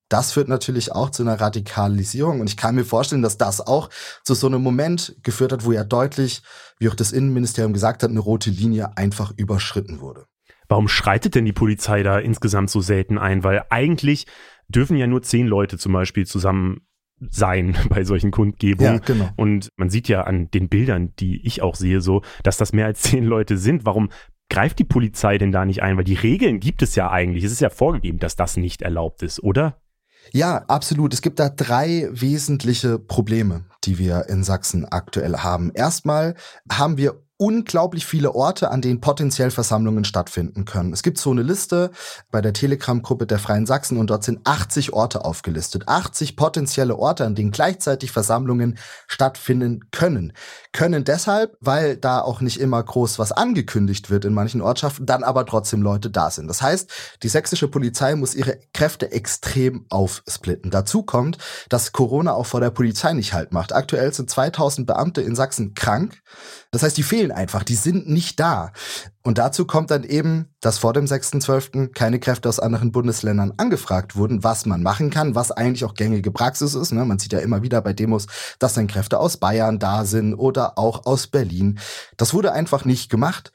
Das 0.09 0.33
führt 0.33 0.49
natürlich 0.49 0.93
auch 0.93 1.11
zu 1.11 1.23
einer 1.23 1.41
Radikalisierung 1.41 2.41
und 2.41 2.49
ich 2.49 2.57
kann 2.57 2.75
mir 2.75 2.85
vorstellen, 2.85 3.23
dass 3.23 3.39
das 3.39 3.61
auch 3.61 3.91
zu 4.25 4.35
so 4.35 4.47
einem 4.47 4.63
Moment 4.63 5.17
geführt 5.23 5.53
hat, 5.53 5.65
wo 5.65 5.73
ja 5.73 5.85
deutlich, 5.85 6.43
wie 6.79 6.89
auch 6.89 6.95
das 6.95 7.13
Innenministerium 7.13 7.73
gesagt 7.73 8.03
hat, 8.03 8.11
eine 8.11 8.21
rote 8.21 8.51
Linie 8.51 8.97
einfach 8.97 9.33
überschritten 9.37 10.01
wurde. 10.01 10.27
Warum 10.69 10.89
schreitet 10.89 11.35
denn 11.35 11.45
die 11.45 11.53
Polizei 11.53 12.03
da 12.03 12.19
insgesamt 12.19 12.71
so 12.71 12.81
selten 12.81 13.19
ein? 13.19 13.43
Weil 13.43 13.65
eigentlich 13.71 14.27
dürfen 14.69 14.97
ja 14.97 15.07
nur 15.07 15.23
zehn 15.23 15.47
Leute 15.47 15.79
zum 15.79 15.93
Beispiel 15.93 16.27
zusammen 16.27 16.88
sein 17.31 17.77
bei 17.89 18.05
solchen 18.05 18.31
Kundgebungen. 18.31 18.95
Ja, 18.95 18.99
genau. 18.99 19.29
Und 19.37 19.71
man 19.77 19.91
sieht 19.91 20.09
ja 20.09 20.23
an 20.23 20.51
den 20.51 20.69
Bildern, 20.69 21.15
die 21.19 21.45
ich 21.47 21.63
auch 21.63 21.75
sehe, 21.75 22.01
so, 22.01 22.23
dass 22.43 22.57
das 22.57 22.73
mehr 22.73 22.87
als 22.87 23.01
zehn 23.03 23.25
Leute 23.25 23.57
sind. 23.59 23.85
Warum 23.85 24.11
greift 24.49 24.79
die 24.79 24.85
Polizei 24.85 25.39
denn 25.39 25.53
da 25.53 25.65
nicht 25.65 25.83
ein? 25.83 25.97
Weil 25.97 26.05
die 26.05 26.15
Regeln 26.15 26.61
gibt 26.61 26.83
es 26.83 26.95
ja 26.95 27.11
eigentlich. 27.11 27.45
Es 27.45 27.53
ist 27.53 27.61
ja 27.61 27.71
vorgegeben, 27.71 28.19
dass 28.19 28.37
das 28.37 28.57
nicht 28.57 28.83
erlaubt 28.83 29.23
ist, 29.23 29.43
oder? 29.43 29.81
Ja, 30.33 30.65
absolut. 30.69 31.15
Es 31.15 31.23
gibt 31.23 31.39
da 31.39 31.49
drei 31.49 32.09
wesentliche 32.11 32.99
Probleme, 32.99 33.65
die 33.85 33.99
wir 33.99 34.29
in 34.29 34.45
Sachsen 34.45 34.85
aktuell 34.85 35.39
haben. 35.39 35.71
Erstmal 35.75 36.35
haben 36.71 36.99
wir 36.99 37.23
unglaublich 37.38 38.04
viele 38.04 38.35
Orte, 38.35 38.71
an 38.71 38.83
denen 38.83 39.00
potenziell 39.00 39.50
Versammlungen 39.50 40.04
stattfinden 40.04 40.64
können. 40.64 40.92
Es 40.92 41.04
gibt 41.04 41.18
so 41.18 41.30
eine 41.30 41.42
Liste 41.42 41.92
bei 42.33 42.40
der 42.40 42.52
Telegram-Gruppe 42.52 43.26
der 43.26 43.38
Freien 43.38 43.64
Sachsen 43.64 43.97
und 43.97 44.11
dort 44.11 44.25
sind 44.25 44.40
80 44.45 44.92
Orte 44.92 45.25
aufgelistet. 45.25 45.87
80 45.87 46.37
potenzielle 46.37 46.97
Orte, 46.97 47.25
an 47.25 47.37
denen 47.37 47.52
gleichzeitig 47.52 48.11
Versammlungen 48.11 48.76
stattfinden 49.07 49.88
können. 49.92 50.33
Können 50.73 51.04
deshalb, 51.04 51.57
weil 51.61 51.97
da 51.97 52.21
auch 52.21 52.40
nicht 52.40 52.59
immer 52.59 52.83
groß 52.83 53.21
was 53.21 53.30
angekündigt 53.30 54.11
wird 54.11 54.25
in 54.25 54.35
manchen 54.35 54.61
Ortschaften, 54.61 55.07
dann 55.07 55.23
aber 55.23 55.47
trotzdem 55.47 55.80
Leute 55.80 56.11
da 56.11 56.30
sind. 56.30 56.49
Das 56.49 56.61
heißt, 56.61 56.90
die 57.23 57.28
sächsische 57.28 57.68
Polizei 57.68 58.16
muss 58.16 58.35
ihre 58.35 58.59
Kräfte 58.75 59.12
extrem 59.12 59.87
aufsplitten. 59.90 60.73
Dazu 60.73 61.04
kommt, 61.04 61.38
dass 61.68 61.92
Corona 61.92 62.33
auch 62.35 62.47
vor 62.47 62.61
der 62.61 62.71
Polizei 62.71 63.12
nicht 63.12 63.33
halt 63.33 63.52
macht. 63.52 63.73
Aktuell 63.73 64.12
sind 64.12 64.28
2000 64.28 64.88
Beamte 64.88 65.21
in 65.21 65.37
Sachsen 65.37 65.75
krank. 65.75 66.21
Das 66.73 66.83
heißt, 66.83 66.97
die 66.97 67.02
fehlen 67.02 67.28
einfach, 67.33 67.63
die 67.63 67.75
sind 67.75 68.09
nicht 68.09 68.41
da. 68.41 68.73
Und 69.23 69.39
dazu 69.39 69.67
kommt 69.67 69.91
dann 69.91 70.05
eben, 70.05 70.47
dass 70.61 70.79
vor 70.79 70.93
dem 70.93 71.05
6.12. 71.05 71.93
keine 71.93 72.19
Kräfte 72.19 72.49
aus 72.49 72.61
anderen 72.61 72.93
Bundesländern 72.93 73.53
angefragt 73.57 74.17
wurden, 74.17 74.45
was 74.45 74.67
man 74.67 74.83
machen 74.83 75.11
kann, 75.11 75.35
was 75.35 75.51
eigentlich 75.51 75.85
auch 75.85 75.95
gängige 75.95 76.31
Praxis 76.31 76.75
ist. 76.75 76.93
Ne? 76.93 77.05
Man 77.05 77.19
sieht 77.19 77.33
ja 77.33 77.41
immer 77.41 77.63
wieder 77.63 77.81
bei 77.83 77.93
Demos, 77.93 78.27
dass 78.59 78.75
dann 78.75 78.87
Kräfte 78.87 79.19
aus 79.19 79.37
Bayern 79.37 79.79
da 79.79 80.05
sind 80.05 80.35
oder 80.35 80.79
auch 80.79 81.07
aus 81.07 81.27
Berlin. 81.27 81.79
Das 82.17 82.35
wurde 82.35 82.53
einfach 82.53 82.85
nicht 82.85 83.11
gemacht. 83.11 83.53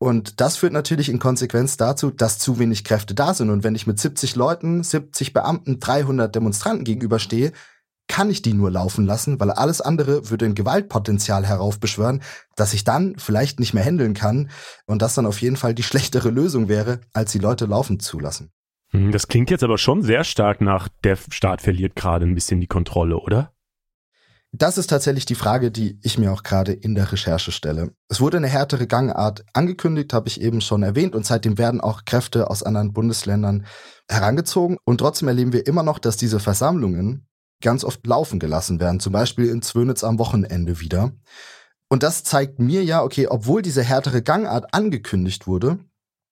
Und 0.00 0.40
das 0.40 0.56
führt 0.56 0.72
natürlich 0.72 1.08
in 1.08 1.18
Konsequenz 1.18 1.76
dazu, 1.76 2.10
dass 2.10 2.38
zu 2.38 2.58
wenig 2.60 2.84
Kräfte 2.84 3.14
da 3.14 3.34
sind. 3.34 3.50
Und 3.50 3.64
wenn 3.64 3.74
ich 3.74 3.86
mit 3.86 3.98
70 3.98 4.36
Leuten, 4.36 4.84
70 4.84 5.32
Beamten, 5.32 5.80
300 5.80 6.32
Demonstranten 6.32 6.84
gegenüberstehe, 6.84 7.52
kann 8.08 8.30
ich 8.30 8.42
die 8.42 8.54
nur 8.54 8.70
laufen 8.70 9.06
lassen, 9.06 9.38
weil 9.38 9.50
alles 9.50 9.80
andere 9.80 10.30
würde 10.30 10.46
ein 10.46 10.54
Gewaltpotenzial 10.54 11.46
heraufbeschwören, 11.46 12.22
das 12.56 12.74
ich 12.74 12.84
dann 12.84 13.14
vielleicht 13.18 13.60
nicht 13.60 13.74
mehr 13.74 13.84
handeln 13.84 14.14
kann 14.14 14.50
und 14.86 15.02
das 15.02 15.14
dann 15.14 15.26
auf 15.26 15.40
jeden 15.40 15.56
Fall 15.56 15.74
die 15.74 15.82
schlechtere 15.82 16.30
Lösung 16.30 16.68
wäre, 16.68 17.00
als 17.12 17.32
die 17.32 17.38
Leute 17.38 17.66
laufen 17.66 18.00
zu 18.00 18.18
lassen. 18.18 18.50
Hm, 18.90 19.12
das 19.12 19.28
klingt 19.28 19.50
jetzt 19.50 19.62
aber 19.62 19.78
schon 19.78 20.02
sehr 20.02 20.24
stark 20.24 20.60
nach, 20.60 20.88
der 21.04 21.16
Staat 21.30 21.62
verliert 21.62 21.94
gerade 21.94 22.26
ein 22.26 22.34
bisschen 22.34 22.60
die 22.60 22.66
Kontrolle, 22.66 23.18
oder? 23.18 23.52
Das 24.52 24.78
ist 24.78 24.86
tatsächlich 24.86 25.26
die 25.26 25.34
Frage, 25.34 25.70
die 25.70 26.00
ich 26.02 26.16
mir 26.16 26.32
auch 26.32 26.42
gerade 26.42 26.72
in 26.72 26.94
der 26.94 27.12
Recherche 27.12 27.52
stelle. 27.52 27.92
Es 28.08 28.22
wurde 28.22 28.38
eine 28.38 28.48
härtere 28.48 28.86
Gangart 28.86 29.44
angekündigt, 29.52 30.14
habe 30.14 30.28
ich 30.28 30.40
eben 30.40 30.62
schon 30.62 30.82
erwähnt, 30.82 31.14
und 31.14 31.26
seitdem 31.26 31.58
werden 31.58 31.82
auch 31.82 32.06
Kräfte 32.06 32.48
aus 32.48 32.62
anderen 32.62 32.94
Bundesländern 32.94 33.66
herangezogen. 34.08 34.78
Und 34.86 34.98
trotzdem 34.98 35.28
erleben 35.28 35.52
wir 35.52 35.66
immer 35.66 35.82
noch, 35.82 35.98
dass 35.98 36.16
diese 36.16 36.40
Versammlungen 36.40 37.26
ganz 37.60 37.84
oft 37.84 38.06
laufen 38.06 38.38
gelassen 38.38 38.80
werden, 38.80 39.00
zum 39.00 39.12
Beispiel 39.12 39.48
in 39.48 39.62
Zwönitz 39.62 40.04
am 40.04 40.18
Wochenende 40.18 40.80
wieder. 40.80 41.12
Und 41.88 42.02
das 42.02 42.22
zeigt 42.22 42.58
mir 42.58 42.84
ja, 42.84 43.02
okay, 43.02 43.26
obwohl 43.28 43.62
diese 43.62 43.82
härtere 43.82 44.22
Gangart 44.22 44.74
angekündigt 44.74 45.46
wurde, 45.46 45.78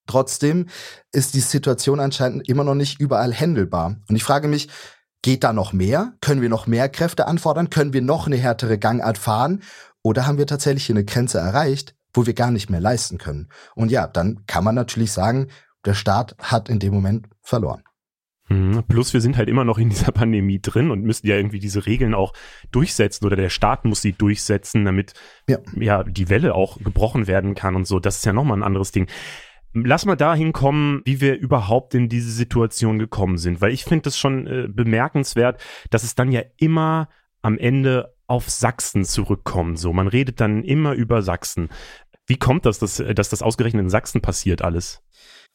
trotzdem 0.07 0.67
ist 1.13 1.35
die 1.35 1.41
Situation 1.41 1.99
anscheinend 1.99 2.49
immer 2.49 2.65
noch 2.65 2.75
nicht 2.75 3.01
überall 3.01 3.33
händelbar. 3.33 3.97
Und 4.09 4.17
ich 4.17 4.25
frage 4.25 4.49
mich, 4.49 4.69
geht 5.23 5.45
da 5.45 5.53
noch 5.53 5.73
mehr? 5.73 6.13
Können 6.21 6.43
wir 6.43 6.49
noch 6.49 6.67
mehr 6.67 6.89
Kräfte 6.89 7.27
anfordern? 7.27 7.71
Können 7.71 7.93
wir 7.93 8.03
noch 8.03 8.27
eine 8.27 8.37
härtere 8.37 8.79
Gangart 8.79 9.19
fahren? 9.19 9.63
Oder 10.03 10.27
haben 10.27 10.39
wir 10.39 10.47
tatsächlich 10.47 10.89
eine 10.91 11.05
Grenze 11.05 11.39
erreicht, 11.39 11.97
wo 12.13 12.27
wir 12.27 12.35
gar 12.35 12.51
nicht 12.51 12.71
mehr 12.71 12.81
leisten 12.81 13.19
können? 13.19 13.49
Und 13.75 13.91
ja, 13.91 14.07
dann 14.07 14.45
kann 14.47 14.63
man 14.63 14.75
natürlich 14.75 15.11
sagen, 15.11 15.49
der 15.85 15.95
Staat 15.95 16.37
hat 16.39 16.69
in 16.69 16.79
dem 16.79 16.95
Moment 16.95 17.29
verloren. 17.43 17.83
Mhm. 18.49 18.85
Plus 18.89 19.13
wir 19.13 19.21
sind 19.21 19.37
halt 19.37 19.49
immer 19.49 19.65
noch 19.65 19.79
in 19.79 19.89
dieser 19.91 20.13
Pandemie 20.13 20.61
drin 20.61 20.91
und 20.91 21.03
müssen 21.03 21.27
ja 21.27 21.37
irgendwie 21.37 21.59
diese 21.59 21.87
Regeln 21.87 22.15
auch 22.15 22.33
durchsetzen 22.71 23.27
oder 23.27 23.37
der 23.37 23.49
Staat 23.49 23.85
muss 23.85 24.03
sie 24.03 24.13
durchsetzen, 24.13 24.85
damit 24.85 25.15
ja, 25.49 25.59
ja 25.75 26.05
die 26.05 26.29
Welle 26.29 26.55
auch 26.55 26.79
gebrochen 26.79 27.27
werden 27.27 27.55
kann 27.55 27.75
und 27.75 27.87
so. 27.87 27.99
Das 27.99 28.17
ist 28.17 28.25
ja 28.25 28.33
nochmal 28.33 28.59
ein 28.59 28.65
anderes 28.65 28.93
Ding. 28.93 29.09
Lass 29.73 30.07
mal 30.07 30.17
dahin 30.17 30.53
kommen, 30.53 31.03
wie 31.05 31.21
wir 31.21 31.37
überhaupt 31.37 31.95
in 31.95 32.09
diese 32.09 32.31
Situation 32.31 32.99
gekommen 32.99 33.37
sind, 33.37 33.61
weil 33.61 33.73
ich 33.73 33.85
finde 33.85 34.09
es 34.09 34.17
schon 34.17 34.47
äh, 34.47 34.69
bemerkenswert, 34.69 35.61
dass 35.91 36.03
es 36.03 36.15
dann 36.15 36.33
ja 36.33 36.43
immer 36.57 37.09
am 37.43 37.59
Ende 37.59 38.15
auf 38.27 38.49
Sachsen 38.49 39.05
zurückkommt. 39.05 39.79
So, 39.79 39.93
man 39.93 40.09
redet 40.09 40.41
dann 40.41 40.65
immer 40.65 40.95
über 40.95 41.23
Sachsen. 41.23 41.69
Wie 42.27 42.39
kommt 42.39 42.67
das, 42.67 42.79
dass, 42.79 42.97
dass 42.97 43.29
das 43.29 43.43
ausgerechnet 43.43 43.83
in 43.83 43.91
Sachsen 43.91 44.21
passiert 44.21 44.63
alles? 44.63 45.03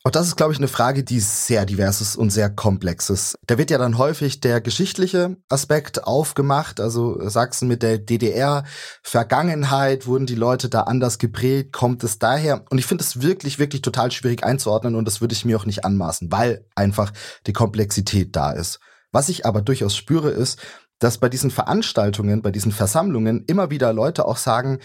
Auch 0.03 0.09
das 0.09 0.25
ist, 0.25 0.35
glaube 0.35 0.51
ich, 0.51 0.57
eine 0.57 0.67
Frage, 0.67 1.03
die 1.03 1.19
sehr 1.19 1.63
divers 1.67 2.01
ist 2.01 2.15
und 2.15 2.31
sehr 2.31 2.49
komplex 2.49 3.11
ist. 3.11 3.37
Da 3.45 3.59
wird 3.59 3.69
ja 3.69 3.77
dann 3.77 3.99
häufig 3.99 4.39
der 4.39 4.59
geschichtliche 4.59 5.37
Aspekt 5.47 6.05
aufgemacht. 6.05 6.79
Also 6.79 7.29
Sachsen 7.29 7.67
mit 7.67 7.83
der 7.83 7.99
DDR-Vergangenheit, 7.99 10.07
wurden 10.07 10.25
die 10.25 10.33
Leute 10.33 10.69
da 10.69 10.81
anders 10.81 11.19
geprägt, 11.19 11.71
kommt 11.71 12.03
es 12.03 12.17
daher? 12.17 12.65
Und 12.71 12.79
ich 12.79 12.87
finde 12.87 13.03
es 13.03 13.21
wirklich, 13.21 13.59
wirklich 13.59 13.83
total 13.83 14.11
schwierig 14.11 14.43
einzuordnen 14.43 14.95
und 14.95 15.05
das 15.05 15.21
würde 15.21 15.33
ich 15.33 15.45
mir 15.45 15.55
auch 15.55 15.67
nicht 15.67 15.85
anmaßen, 15.85 16.31
weil 16.31 16.65
einfach 16.73 17.13
die 17.45 17.53
Komplexität 17.53 18.35
da 18.35 18.53
ist. 18.53 18.79
Was 19.11 19.29
ich 19.29 19.45
aber 19.45 19.61
durchaus 19.61 19.95
spüre, 19.95 20.31
ist, 20.31 20.57
dass 21.01 21.17
bei 21.17 21.29
diesen 21.29 21.49
Veranstaltungen, 21.49 22.43
bei 22.43 22.51
diesen 22.51 22.71
Versammlungen 22.71 23.43
immer 23.47 23.71
wieder 23.71 23.91
Leute 23.91 24.25
auch 24.25 24.37
sagen, 24.37 24.77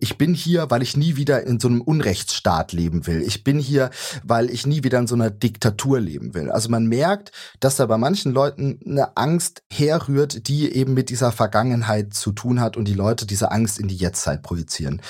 ich 0.00 0.16
bin 0.16 0.32
hier, 0.32 0.70
weil 0.70 0.82
ich 0.82 0.96
nie 0.96 1.16
wieder 1.16 1.44
in 1.44 1.58
so 1.58 1.66
einem 1.66 1.80
Unrechtsstaat 1.80 2.72
leben 2.72 3.08
will. 3.08 3.22
Ich 3.22 3.42
bin 3.42 3.58
hier, 3.58 3.90
weil 4.22 4.50
ich 4.50 4.66
nie 4.66 4.84
wieder 4.84 5.00
in 5.00 5.08
so 5.08 5.16
einer 5.16 5.30
Diktatur 5.30 5.98
leben 5.98 6.32
will. 6.32 6.50
Also 6.50 6.68
man 6.68 6.86
merkt, 6.86 7.32
dass 7.58 7.76
da 7.76 7.86
bei 7.86 7.98
manchen 7.98 8.32
Leuten 8.32 8.78
eine 8.86 9.16
Angst 9.16 9.64
herrührt, 9.68 10.46
die 10.46 10.72
eben 10.72 10.94
mit 10.94 11.10
dieser 11.10 11.32
Vergangenheit 11.32 12.14
zu 12.14 12.30
tun 12.30 12.60
hat 12.60 12.76
und 12.76 12.86
die 12.86 12.94
Leute 12.94 13.26
diese 13.26 13.50
Angst 13.50 13.80
in 13.80 13.88
die 13.88 13.96
Jetztzeit 13.96 14.42
projizieren. 14.42 15.02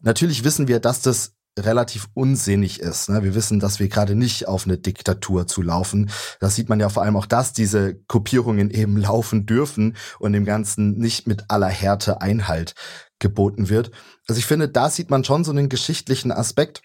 Natürlich 0.00 0.44
wissen 0.44 0.68
wir, 0.68 0.78
dass 0.78 1.02
das 1.02 1.37
relativ 1.64 2.08
unsinnig 2.14 2.80
ist. 2.80 3.08
Ne? 3.08 3.22
Wir 3.22 3.34
wissen, 3.34 3.60
dass 3.60 3.78
wir 3.78 3.88
gerade 3.88 4.14
nicht 4.14 4.48
auf 4.48 4.64
eine 4.64 4.78
Diktatur 4.78 5.46
zulaufen. 5.46 6.10
Das 6.40 6.54
sieht 6.54 6.68
man 6.68 6.80
ja 6.80 6.88
vor 6.88 7.02
allem 7.02 7.16
auch, 7.16 7.26
dass 7.26 7.52
diese 7.52 7.94
Kopierungen 8.06 8.70
eben 8.70 8.96
laufen 8.98 9.46
dürfen 9.46 9.96
und 10.18 10.32
dem 10.32 10.44
Ganzen 10.44 10.98
nicht 10.98 11.26
mit 11.26 11.44
aller 11.48 11.68
Härte 11.68 12.20
Einhalt 12.20 12.74
geboten 13.18 13.68
wird. 13.68 13.90
Also 14.28 14.38
ich 14.38 14.46
finde, 14.46 14.68
da 14.68 14.90
sieht 14.90 15.10
man 15.10 15.24
schon 15.24 15.44
so 15.44 15.50
einen 15.50 15.68
geschichtlichen 15.68 16.32
Aspekt. 16.32 16.82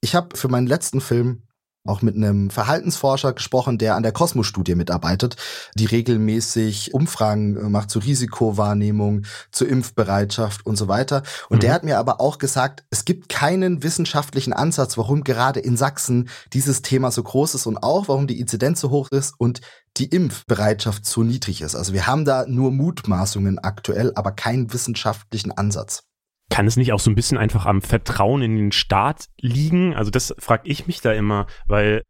Ich 0.00 0.14
habe 0.14 0.36
für 0.36 0.48
meinen 0.48 0.66
letzten 0.66 1.00
Film 1.00 1.45
auch 1.86 2.02
mit 2.02 2.16
einem 2.16 2.50
Verhaltensforscher 2.50 3.32
gesprochen, 3.32 3.78
der 3.78 3.96
an 3.96 4.02
der 4.02 4.12
Kosmos-Studie 4.12 4.74
mitarbeitet, 4.74 5.36
die 5.74 5.86
regelmäßig 5.86 6.94
Umfragen 6.94 7.56
äh, 7.56 7.68
macht 7.68 7.90
zur 7.90 8.04
Risikowahrnehmung, 8.04 9.26
zur 9.52 9.68
Impfbereitschaft 9.68 10.64
und 10.66 10.76
so 10.76 10.88
weiter. 10.88 11.22
Und 11.48 11.58
mhm. 11.58 11.60
der 11.60 11.72
hat 11.74 11.84
mir 11.84 11.98
aber 11.98 12.20
auch 12.20 12.38
gesagt, 12.38 12.84
es 12.90 13.04
gibt 13.04 13.28
keinen 13.28 13.82
wissenschaftlichen 13.82 14.52
Ansatz, 14.52 14.98
warum 14.98 15.24
gerade 15.24 15.60
in 15.60 15.76
Sachsen 15.76 16.28
dieses 16.52 16.82
Thema 16.82 17.10
so 17.10 17.22
groß 17.22 17.54
ist 17.54 17.66
und 17.66 17.78
auch 17.78 18.08
warum 18.08 18.26
die 18.26 18.40
Inzidenz 18.40 18.80
so 18.80 18.90
hoch 18.90 19.08
ist 19.10 19.34
und 19.38 19.60
die 19.96 20.06
Impfbereitschaft 20.06 21.06
so 21.06 21.22
niedrig 21.22 21.62
ist. 21.62 21.74
Also 21.74 21.92
wir 21.92 22.06
haben 22.06 22.24
da 22.24 22.44
nur 22.46 22.70
Mutmaßungen 22.70 23.58
aktuell, 23.58 24.12
aber 24.14 24.32
keinen 24.32 24.72
wissenschaftlichen 24.72 25.52
Ansatz. 25.52 26.04
Kann 26.50 26.66
es 26.66 26.76
nicht 26.76 26.92
auch 26.92 27.00
so 27.00 27.10
ein 27.10 27.14
bisschen 27.14 27.38
einfach 27.38 27.66
am 27.66 27.82
Vertrauen 27.82 28.42
in 28.42 28.56
den 28.56 28.72
Staat 28.72 29.26
liegen? 29.40 29.94
Also 29.94 30.10
das 30.10 30.34
frage 30.38 30.68
ich 30.68 30.86
mich 30.86 31.00
da 31.00 31.12
immer, 31.12 31.46
weil 31.66 32.02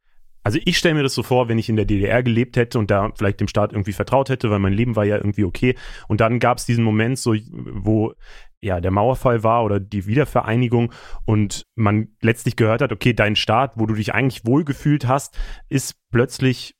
also 0.46 0.60
ich 0.64 0.78
stelle 0.78 0.94
mir 0.94 1.02
das 1.02 1.14
so 1.14 1.24
vor, 1.24 1.48
wenn 1.48 1.58
ich 1.58 1.68
in 1.68 1.74
der 1.74 1.86
DDR 1.86 2.22
gelebt 2.22 2.56
hätte 2.56 2.78
und 2.78 2.88
da 2.88 3.10
vielleicht 3.16 3.40
dem 3.40 3.48
Staat 3.48 3.72
irgendwie 3.72 3.92
vertraut 3.92 4.28
hätte, 4.28 4.48
weil 4.48 4.60
mein 4.60 4.74
Leben 4.74 4.94
war 4.94 5.04
ja 5.04 5.16
irgendwie 5.16 5.42
okay. 5.42 5.74
Und 6.06 6.20
dann 6.20 6.38
gab 6.38 6.58
es 6.58 6.66
diesen 6.66 6.84
Moment, 6.84 7.18
so 7.18 7.34
wo 7.50 8.14
ja 8.60 8.80
der 8.80 8.92
Mauerfall 8.92 9.42
war 9.42 9.64
oder 9.64 9.80
die 9.80 10.06
Wiedervereinigung 10.06 10.92
und 11.24 11.64
man 11.74 12.10
letztlich 12.22 12.54
gehört 12.54 12.80
hat, 12.80 12.92
okay, 12.92 13.12
dein 13.12 13.34
Staat, 13.34 13.72
wo 13.74 13.86
du 13.86 13.94
dich 13.94 14.14
eigentlich 14.14 14.46
wohlgefühlt 14.46 15.08
hast, 15.08 15.36
ist 15.68 15.96
plötzlich 16.12 16.75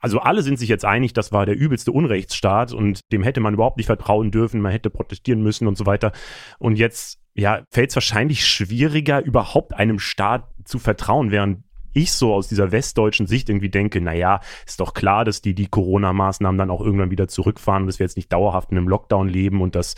also 0.00 0.18
alle 0.20 0.42
sind 0.42 0.58
sich 0.58 0.68
jetzt 0.68 0.84
einig, 0.84 1.12
das 1.12 1.30
war 1.30 1.46
der 1.46 1.56
übelste 1.56 1.92
Unrechtsstaat 1.92 2.72
und 2.72 3.12
dem 3.12 3.22
hätte 3.22 3.40
man 3.40 3.54
überhaupt 3.54 3.76
nicht 3.76 3.86
vertrauen 3.86 4.30
dürfen, 4.30 4.60
man 4.60 4.72
hätte 4.72 4.90
protestieren 4.90 5.42
müssen 5.42 5.68
und 5.68 5.76
so 5.76 5.86
weiter. 5.86 6.12
Und 6.58 6.76
jetzt 6.76 7.20
ja, 7.34 7.62
fällt 7.70 7.90
es 7.90 7.96
wahrscheinlich 7.96 8.46
schwieriger, 8.46 9.22
überhaupt 9.22 9.74
einem 9.74 9.98
Staat 9.98 10.48
zu 10.64 10.78
vertrauen, 10.78 11.30
während 11.30 11.64
ich 11.92 12.12
so 12.12 12.34
aus 12.34 12.48
dieser 12.48 12.72
westdeutschen 12.72 13.26
Sicht 13.26 13.48
irgendwie 13.48 13.68
denke, 13.68 14.00
naja, 14.00 14.40
ist 14.66 14.80
doch 14.80 14.94
klar, 14.94 15.24
dass 15.24 15.42
die 15.42 15.54
die 15.54 15.66
Corona-Maßnahmen 15.66 16.58
dann 16.58 16.70
auch 16.70 16.80
irgendwann 16.80 17.10
wieder 17.10 17.28
zurückfahren 17.28 17.82
und 17.82 17.86
dass 17.86 17.98
wir 17.98 18.04
jetzt 18.04 18.16
nicht 18.16 18.32
dauerhaft 18.32 18.70
in 18.70 18.78
einem 18.78 18.88
Lockdown 18.88 19.28
leben 19.28 19.60
und 19.60 19.74
dass 19.74 19.94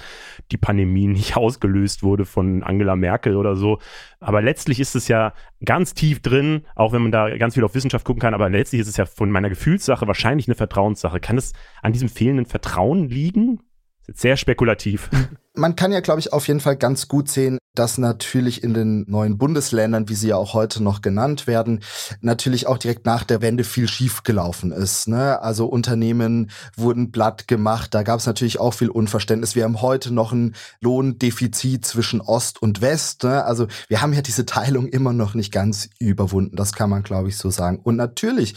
die 0.51 0.57
Pandemie 0.57 1.07
nicht 1.09 1.37
ausgelöst 1.37 2.03
wurde 2.03 2.25
von 2.25 2.63
Angela 2.63 2.97
Merkel 2.97 3.37
oder 3.37 3.57
so. 3.57 3.79
Aber 4.21 4.43
letztlich 4.43 4.81
ist 4.81 4.95
es 4.95 5.09
ja 5.09 5.33
ganz 5.65 5.95
tief 5.95 6.21
drin, 6.21 6.63
auch 6.75 6.93
wenn 6.93 7.03
man 7.03 7.13
da 7.13 7.37
ganz 7.37 7.55
viel 7.55 7.65
auf 7.65 7.75
Wissenschaft 7.75 8.05
gucken 8.05 8.21
kann, 8.21 8.35
aber 8.35 8.49
letztlich 8.49 8.81
ist 8.81 8.89
es 8.89 8.97
ja 8.97 9.07
von 9.07 9.31
meiner 9.31 9.49
Gefühlssache 9.49 10.07
wahrscheinlich 10.07 10.49
eine 10.49 10.55
Vertrauenssache. 10.55 11.21
Kann 11.21 11.39
es 11.39 11.53
an 11.83 11.93
diesem 11.93 12.09
fehlenden 12.09 12.47
Vertrauen 12.47 13.09
liegen? 13.09 13.61
Sehr 14.09 14.37
spekulativ. 14.37 15.11
Man 15.55 15.77
kann 15.77 15.93
ja, 15.93 16.01
glaube 16.01 16.19
ich, 16.19 16.33
auf 16.33 16.49
jeden 16.49 16.61
Fall 16.61 16.77
ganz 16.77 17.09
gut 17.09 17.29
sehen, 17.29 17.59
dass 17.75 17.99
natürlich 17.99 18.65
in 18.65 18.73
den 18.73 19.05
neuen 19.07 19.37
Bundesländern, 19.37 20.09
wie 20.09 20.15
sie 20.15 20.29
ja 20.29 20.37
auch 20.37 20.55
heute 20.55 20.83
noch 20.83 21.03
genannt 21.03 21.47
werden, 21.47 21.81
natürlich 22.23 22.67
auch 22.67 22.79
direkt 22.79 23.05
nach 23.05 23.25
der 23.25 23.43
Wende 23.43 23.63
viel 23.63 23.87
schiefgelaufen 23.87 24.73
ist. 24.73 25.09
Ne? 25.09 25.43
Also 25.43 25.67
Unternehmen 25.67 26.51
wurden 26.75 27.13
platt 27.13 27.49
gemacht, 27.49 27.93
da 27.93 28.03
gab 28.03 28.21
es 28.21 28.27
natürlich 28.27 28.61
auch 28.61 28.73
viel 28.73 28.89
Unverständnis. 28.89 29.55
Wir 29.55 29.65
haben 29.65 29.83
heute 29.83 30.13
noch 30.13 30.33
ein 30.33 30.55
Lohndefizit 30.81 31.85
zwischen 31.85 32.23
Ost 32.23 32.61
und 32.63 32.81
West. 32.81 33.25
Ne? 33.25 33.45
Also 33.45 33.67
wir 33.89 34.01
haben 34.01 34.15
ja 34.15 34.23
diese 34.23 34.47
Teilung 34.47 34.87
immer 34.89 35.13
noch 35.13 35.35
nicht 35.35 35.53
ganz 35.53 35.91
überwunden, 35.99 36.57
das 36.57 36.73
kann 36.73 36.89
man, 36.89 37.03
glaube 37.03 37.29
ich, 37.29 37.37
so 37.37 37.51
sagen. 37.51 37.79
Und 37.83 37.97
natürlich 37.97 38.55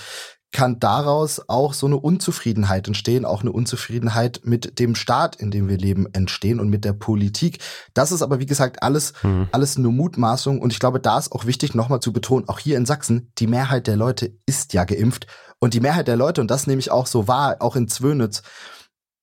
kann 0.56 0.80
daraus 0.80 1.42
auch 1.50 1.74
so 1.74 1.86
eine 1.86 1.98
Unzufriedenheit 1.98 2.88
entstehen, 2.88 3.26
auch 3.26 3.42
eine 3.42 3.52
Unzufriedenheit 3.52 4.40
mit 4.46 4.80
dem 4.80 4.96
Staat, 4.96 5.36
in 5.36 5.52
dem 5.52 5.68
wir 5.68 5.78
leben, 5.78 6.08
entstehen 6.14 6.62
und 6.62 6.70
mit 6.70 6.86
der 6.86 6.94
Politik. 6.94 7.60
Das 7.94 8.14
ist 8.14 8.22
aber, 8.22 8.40
wie 8.40 8.46
gesagt, 8.46 8.82
alles, 8.82 9.12
mhm. 9.22 9.50
alles 9.52 9.78
nur 9.78 9.92
Mutmaßung. 9.92 10.62
Und 10.62 10.72
ich 10.72 10.80
glaube, 10.80 11.02
da 11.02 11.18
ist 11.18 11.34
auch 11.34 11.46
wichtig, 11.46 11.76
nochmal 11.76 12.00
zu 12.00 12.14
betonen, 12.14 12.48
auch 12.48 12.60
hier 12.60 12.78
in 12.78 12.86
Sachsen, 12.86 13.34
die 13.38 13.48
Mehrheit 13.48 13.86
der 13.86 13.98
Leute 13.98 14.32
ist 14.46 14.72
ja 14.72 14.86
geimpft. 14.86 15.28
Und 15.60 15.74
die 15.74 15.82
Mehrheit 15.82 16.08
der 16.08 16.16
Leute, 16.16 16.40
und 16.40 16.50
das 16.50 16.68
nehme 16.68 16.80
ich 16.80 16.90
auch 16.90 17.08
so 17.08 17.28
wahr, 17.28 17.58
auch 17.60 17.76
in 17.76 17.90
Zwönitz, 17.90 18.42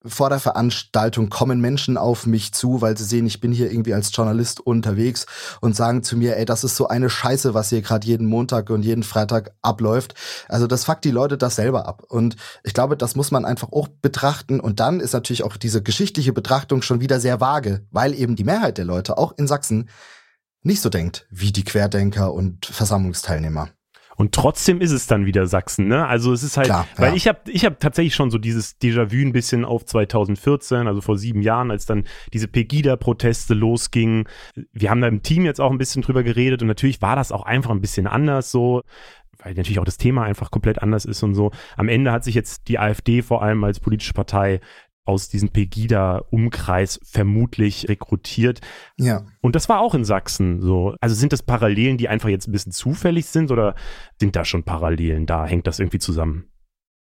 vor 0.04 0.28
der 0.28 0.40
Veranstaltung 0.40 1.30
kommen 1.30 1.60
Menschen 1.60 1.96
auf 1.96 2.26
mich 2.26 2.52
zu, 2.52 2.80
weil 2.80 2.96
sie 2.96 3.04
sehen, 3.04 3.26
ich 3.26 3.40
bin 3.40 3.52
hier 3.52 3.70
irgendwie 3.70 3.94
als 3.94 4.14
Journalist 4.14 4.60
unterwegs 4.60 5.26
und 5.60 5.76
sagen 5.76 6.02
zu 6.02 6.16
mir, 6.16 6.36
ey, 6.36 6.44
das 6.44 6.64
ist 6.64 6.76
so 6.76 6.88
eine 6.88 7.10
Scheiße, 7.10 7.54
was 7.54 7.68
hier 7.68 7.82
gerade 7.82 8.06
jeden 8.06 8.26
Montag 8.26 8.70
und 8.70 8.82
jeden 8.82 9.02
Freitag 9.02 9.52
abläuft. 9.62 10.14
Also 10.48 10.66
das 10.66 10.84
fuckt 10.84 11.04
die 11.04 11.10
Leute 11.10 11.38
das 11.38 11.56
selber 11.56 11.86
ab. 11.86 12.02
Und 12.08 12.36
ich 12.64 12.74
glaube, 12.74 12.96
das 12.96 13.16
muss 13.16 13.30
man 13.30 13.44
einfach 13.44 13.72
auch 13.72 13.88
betrachten. 13.88 14.60
Und 14.60 14.80
dann 14.80 15.00
ist 15.00 15.12
natürlich 15.12 15.44
auch 15.44 15.56
diese 15.56 15.82
geschichtliche 15.82 16.32
Betrachtung 16.32 16.82
schon 16.82 17.00
wieder 17.00 17.20
sehr 17.20 17.40
vage, 17.40 17.86
weil 17.90 18.14
eben 18.14 18.36
die 18.36 18.44
Mehrheit 18.44 18.78
der 18.78 18.84
Leute, 18.84 19.18
auch 19.18 19.32
in 19.36 19.46
Sachsen, 19.46 19.88
nicht 20.62 20.80
so 20.80 20.88
denkt 20.88 21.26
wie 21.30 21.52
die 21.52 21.64
Querdenker 21.64 22.32
und 22.32 22.66
Versammlungsteilnehmer. 22.66 23.70
Und 24.16 24.34
trotzdem 24.34 24.80
ist 24.80 24.92
es 24.92 25.06
dann 25.06 25.26
wieder 25.26 25.46
Sachsen, 25.46 25.88
ne? 25.88 26.06
Also 26.06 26.32
es 26.32 26.42
ist 26.42 26.56
halt, 26.56 26.66
Klar, 26.66 26.86
weil 26.96 27.10
ja. 27.10 27.16
ich 27.16 27.28
habe 27.28 27.38
ich 27.50 27.64
hab 27.64 27.80
tatsächlich 27.80 28.14
schon 28.14 28.30
so 28.30 28.38
dieses 28.38 28.80
Déjà-vu 28.80 29.26
ein 29.26 29.32
bisschen 29.32 29.64
auf 29.64 29.84
2014, 29.84 30.86
also 30.86 31.00
vor 31.00 31.18
sieben 31.18 31.42
Jahren, 31.42 31.70
als 31.70 31.86
dann 31.86 32.04
diese 32.32 32.48
Pegida-Proteste 32.48 33.54
losgingen. 33.54 34.24
Wir 34.72 34.90
haben 34.90 35.00
da 35.00 35.08
im 35.08 35.22
Team 35.22 35.44
jetzt 35.44 35.60
auch 35.60 35.70
ein 35.70 35.78
bisschen 35.78 36.02
drüber 36.02 36.22
geredet 36.22 36.62
und 36.62 36.68
natürlich 36.68 37.00
war 37.02 37.16
das 37.16 37.32
auch 37.32 37.44
einfach 37.44 37.70
ein 37.70 37.80
bisschen 37.80 38.06
anders 38.06 38.50
so 38.50 38.82
weil 39.44 39.54
natürlich 39.54 39.80
auch 39.80 39.84
das 39.84 39.98
Thema 39.98 40.22
einfach 40.22 40.50
komplett 40.50 40.80
anders 40.80 41.04
ist 41.04 41.22
und 41.22 41.34
so. 41.34 41.50
Am 41.76 41.88
Ende 41.88 42.12
hat 42.12 42.22
sich 42.24 42.34
jetzt 42.34 42.68
die 42.68 42.78
AfD 42.78 43.22
vor 43.22 43.42
allem 43.42 43.64
als 43.64 43.80
politische 43.80 44.12
Partei 44.12 44.60
aus 45.04 45.28
diesem 45.28 45.50
Pegida-Umkreis 45.50 47.00
vermutlich 47.02 47.88
rekrutiert. 47.88 48.60
Ja. 48.96 49.24
Und 49.40 49.56
das 49.56 49.68
war 49.68 49.80
auch 49.80 49.94
in 49.94 50.04
Sachsen 50.04 50.60
so. 50.60 50.94
Also 51.00 51.14
sind 51.14 51.32
das 51.32 51.42
Parallelen, 51.42 51.98
die 51.98 52.08
einfach 52.08 52.28
jetzt 52.28 52.48
ein 52.48 52.52
bisschen 52.52 52.72
zufällig 52.72 53.26
sind 53.26 53.50
oder 53.50 53.74
sind 54.20 54.36
da 54.36 54.44
schon 54.44 54.64
Parallelen 54.64 55.26
da? 55.26 55.44
Hängt 55.46 55.66
das 55.66 55.78
irgendwie 55.78 55.98
zusammen? 55.98 56.52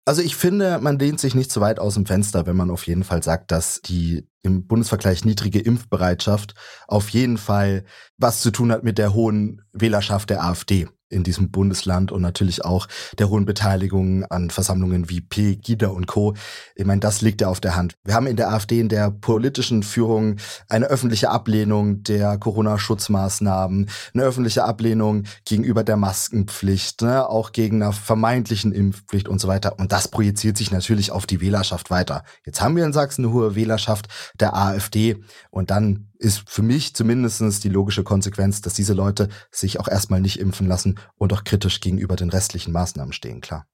Also 0.04 0.22
ich 0.22 0.36
finde, 0.36 0.78
man 0.80 1.00
lehnt 1.00 1.18
sich 1.18 1.34
nicht 1.34 1.50
zu 1.50 1.60
weit 1.60 1.80
aus 1.80 1.94
dem 1.94 2.06
Fenster, 2.06 2.46
wenn 2.46 2.54
man 2.54 2.70
auf 2.70 2.86
jeden 2.86 3.02
Fall 3.02 3.24
sagt, 3.24 3.50
dass 3.50 3.82
die 3.82 4.28
im 4.42 4.68
Bundesvergleich 4.68 5.24
niedrige 5.24 5.58
Impfbereitschaft 5.58 6.54
auf 6.86 7.08
jeden 7.08 7.38
Fall 7.38 7.84
was 8.16 8.40
zu 8.40 8.52
tun 8.52 8.70
hat 8.70 8.84
mit 8.84 8.98
der 8.98 9.14
hohen 9.14 9.62
Wählerschaft 9.72 10.30
der 10.30 10.44
AfD 10.44 10.86
in 11.08 11.22
diesem 11.22 11.50
Bundesland 11.50 12.10
und 12.10 12.22
natürlich 12.22 12.64
auch 12.64 12.88
der 13.18 13.28
hohen 13.28 13.44
Beteiligung 13.44 14.24
an 14.24 14.50
Versammlungen 14.50 15.08
wie 15.08 15.20
Pegida 15.20 15.88
und 15.88 16.06
Co. 16.06 16.34
Ich 16.74 16.84
meine, 16.84 17.00
das 17.00 17.20
liegt 17.20 17.40
ja 17.40 17.48
auf 17.48 17.60
der 17.60 17.76
Hand. 17.76 17.96
Wir 18.04 18.14
haben 18.14 18.26
in 18.26 18.36
der 18.36 18.50
AfD 18.50 18.80
in 18.80 18.88
der 18.88 19.10
politischen 19.10 19.82
Führung 19.82 20.36
eine 20.68 20.86
öffentliche 20.86 21.30
Ablehnung 21.30 22.02
der 22.02 22.38
Corona-Schutzmaßnahmen, 22.38 23.88
eine 24.14 24.22
öffentliche 24.22 24.64
Ablehnung 24.64 25.24
gegenüber 25.44 25.84
der 25.84 25.96
Maskenpflicht, 25.96 27.02
ne, 27.02 27.28
auch 27.28 27.52
gegen 27.52 27.82
einer 27.82 27.92
vermeintlichen 27.92 28.72
Impfpflicht 28.72 29.28
und 29.28 29.40
so 29.40 29.48
weiter. 29.48 29.78
Und 29.78 29.92
das 29.92 30.08
projiziert 30.08 30.56
sich 30.56 30.72
natürlich 30.72 31.12
auf 31.12 31.26
die 31.26 31.40
Wählerschaft 31.40 31.90
weiter. 31.90 32.24
Jetzt 32.44 32.60
haben 32.60 32.76
wir 32.76 32.84
in 32.84 32.92
Sachsen 32.92 33.24
eine 33.24 33.32
hohe 33.32 33.54
Wählerschaft 33.54 34.08
der 34.40 34.56
AfD 34.56 35.16
und 35.50 35.70
dann 35.70 36.08
ist 36.18 36.48
für 36.48 36.62
mich 36.62 36.94
zumindestens 36.94 37.60
die 37.60 37.68
logische 37.68 38.02
Konsequenz, 38.02 38.60
dass 38.60 38.74
diese 38.74 38.94
Leute 38.94 39.28
sich 39.50 39.78
auch 39.80 39.88
erstmal 39.88 40.20
nicht 40.20 40.38
impfen 40.40 40.66
lassen 40.66 40.95
und 41.16 41.32
auch 41.32 41.44
kritisch 41.44 41.80
gegenüber 41.80 42.16
den 42.16 42.30
restlichen 42.30 42.72
Maßnahmen 42.72 43.12
stehen, 43.12 43.40
klar. 43.40 43.66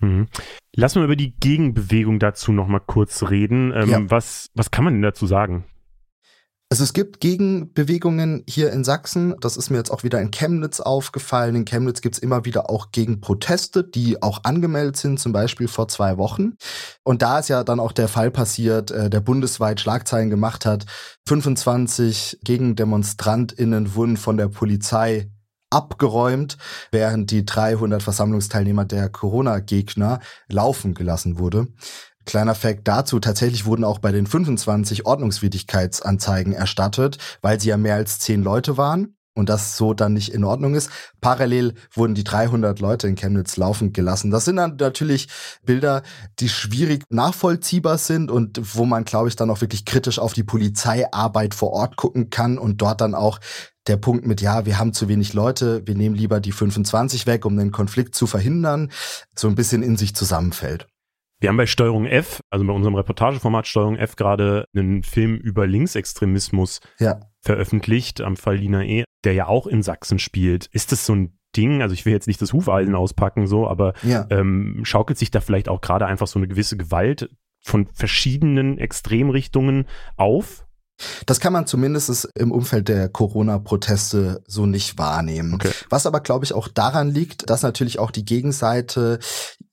Mhm. 0.00 0.28
Lass 0.74 0.94
mal 0.94 1.04
über 1.04 1.16
die 1.16 1.34
Gegenbewegung 1.36 2.18
dazu 2.18 2.52
nochmal 2.52 2.82
kurz 2.86 3.22
reden. 3.30 3.72
Ähm, 3.74 3.88
ja. 3.88 4.10
was, 4.10 4.50
was 4.54 4.70
kann 4.70 4.84
man 4.84 4.94
denn 4.94 5.02
dazu 5.02 5.26
sagen? 5.26 5.64
Also 6.68 6.82
es 6.82 6.92
gibt 6.92 7.20
Gegenbewegungen 7.20 8.42
hier 8.48 8.72
in 8.72 8.82
Sachsen. 8.82 9.36
Das 9.40 9.56
ist 9.56 9.70
mir 9.70 9.76
jetzt 9.76 9.92
auch 9.92 10.02
wieder 10.02 10.20
in 10.20 10.32
Chemnitz 10.32 10.80
aufgefallen. 10.80 11.54
In 11.54 11.64
Chemnitz 11.64 12.00
gibt's 12.00 12.18
immer 12.18 12.44
wieder 12.44 12.68
auch 12.70 12.90
Gegenproteste, 12.90 13.84
die 13.84 14.20
auch 14.20 14.42
angemeldet 14.42 14.96
sind, 14.96 15.20
zum 15.20 15.32
Beispiel 15.32 15.68
vor 15.68 15.86
zwei 15.86 16.18
Wochen. 16.18 16.54
Und 17.04 17.22
da 17.22 17.38
ist 17.38 17.48
ja 17.48 17.62
dann 17.62 17.78
auch 17.78 17.92
der 17.92 18.08
Fall 18.08 18.32
passiert, 18.32 18.90
äh, 18.90 19.08
der 19.08 19.20
bundesweit 19.20 19.80
Schlagzeilen 19.80 20.28
gemacht 20.28 20.66
hat. 20.66 20.86
25 21.28 22.40
GegendemonstrantInnen 22.42 23.94
wurden 23.94 24.16
von 24.16 24.36
der 24.36 24.48
Polizei 24.48 25.30
abgeräumt, 25.76 26.56
während 26.90 27.30
die 27.30 27.44
300 27.44 28.02
Versammlungsteilnehmer 28.02 28.84
der 28.84 29.08
Corona-Gegner 29.08 30.20
laufen 30.48 30.94
gelassen 30.94 31.38
wurde. 31.38 31.68
Kleiner 32.24 32.56
Fact 32.56 32.88
dazu, 32.88 33.20
tatsächlich 33.20 33.66
wurden 33.66 33.84
auch 33.84 34.00
bei 34.00 34.10
den 34.10 34.26
25 34.26 35.06
Ordnungswidrigkeitsanzeigen 35.06 36.52
erstattet, 36.52 37.18
weil 37.40 37.60
sie 37.60 37.68
ja 37.68 37.76
mehr 37.76 37.94
als 37.94 38.18
10 38.18 38.42
Leute 38.42 38.76
waren 38.76 39.16
und 39.36 39.48
das 39.48 39.76
so 39.76 39.94
dann 39.94 40.14
nicht 40.14 40.32
in 40.32 40.42
Ordnung 40.42 40.74
ist. 40.74 40.90
Parallel 41.20 41.74
wurden 41.92 42.14
die 42.14 42.24
300 42.24 42.80
Leute 42.80 43.06
in 43.06 43.14
Chemnitz 43.14 43.56
laufend 43.56 43.94
gelassen. 43.94 44.30
Das 44.30 44.46
sind 44.46 44.56
dann 44.56 44.76
natürlich 44.76 45.28
Bilder, 45.64 46.02
die 46.40 46.48
schwierig 46.48 47.04
nachvollziehbar 47.10 47.98
sind 47.98 48.30
und 48.30 48.60
wo 48.74 48.86
man, 48.86 49.04
glaube 49.04 49.28
ich, 49.28 49.36
dann 49.36 49.50
auch 49.50 49.60
wirklich 49.60 49.84
kritisch 49.84 50.18
auf 50.18 50.32
die 50.32 50.42
Polizeiarbeit 50.42 51.54
vor 51.54 51.70
Ort 51.70 51.96
gucken 51.96 52.30
kann 52.30 52.58
und 52.58 52.80
dort 52.80 53.00
dann 53.00 53.14
auch 53.14 53.38
der 53.86 53.96
Punkt 53.96 54.26
mit, 54.26 54.40
ja, 54.40 54.66
wir 54.66 54.78
haben 54.78 54.92
zu 54.92 55.08
wenig 55.08 55.32
Leute, 55.32 55.86
wir 55.86 55.94
nehmen 55.94 56.14
lieber 56.14 56.40
die 56.40 56.52
25 56.52 57.26
weg, 57.26 57.44
um 57.44 57.56
den 57.56 57.70
Konflikt 57.70 58.14
zu 58.14 58.26
verhindern, 58.26 58.90
so 59.34 59.48
ein 59.48 59.54
bisschen 59.54 59.82
in 59.82 59.96
sich 59.96 60.14
zusammenfällt. 60.14 60.88
Wir 61.38 61.50
haben 61.50 61.58
bei 61.58 61.66
Steuerung 61.66 62.06
F, 62.06 62.40
also 62.50 62.66
bei 62.66 62.72
unserem 62.72 62.94
Reportageformat 62.94 63.66
Steuerung 63.66 63.96
F, 63.96 64.16
gerade 64.16 64.64
einen 64.74 65.02
Film 65.02 65.36
über 65.36 65.66
Linksextremismus 65.66 66.80
ja. 66.98 67.20
veröffentlicht, 67.42 68.22
am 68.22 68.36
Fall 68.36 68.56
Lina 68.56 68.82
E., 68.84 69.04
der 69.24 69.34
ja 69.34 69.46
auch 69.46 69.66
in 69.66 69.82
Sachsen 69.82 70.18
spielt. 70.18 70.66
Ist 70.66 70.92
das 70.92 71.04
so 71.04 71.14
ein 71.14 71.38
Ding, 71.54 71.82
also 71.82 71.92
ich 71.92 72.06
will 72.06 72.12
jetzt 72.12 72.26
nicht 72.26 72.40
das 72.40 72.52
Hufeisen 72.52 72.94
auspacken, 72.94 73.46
so, 73.46 73.68
aber 73.68 73.92
ja. 74.02 74.26
ähm, 74.30 74.80
schaukelt 74.84 75.18
sich 75.18 75.30
da 75.30 75.40
vielleicht 75.40 75.68
auch 75.68 75.80
gerade 75.80 76.06
einfach 76.06 76.26
so 76.26 76.38
eine 76.38 76.48
gewisse 76.48 76.76
Gewalt 76.76 77.30
von 77.60 77.86
verschiedenen 77.86 78.78
Extremrichtungen 78.78 79.86
auf? 80.16 80.65
Das 81.26 81.40
kann 81.40 81.52
man 81.52 81.66
zumindest 81.66 82.28
im 82.34 82.52
Umfeld 82.52 82.88
der 82.88 83.08
Corona-Proteste 83.08 84.42
so 84.46 84.66
nicht 84.66 84.98
wahrnehmen. 84.98 85.54
Okay. 85.54 85.72
Was 85.90 86.06
aber, 86.06 86.20
glaube 86.20 86.44
ich, 86.44 86.52
auch 86.52 86.68
daran 86.68 87.10
liegt, 87.10 87.50
dass 87.50 87.62
natürlich 87.62 87.98
auch 87.98 88.10
die 88.10 88.24
Gegenseite 88.24 89.18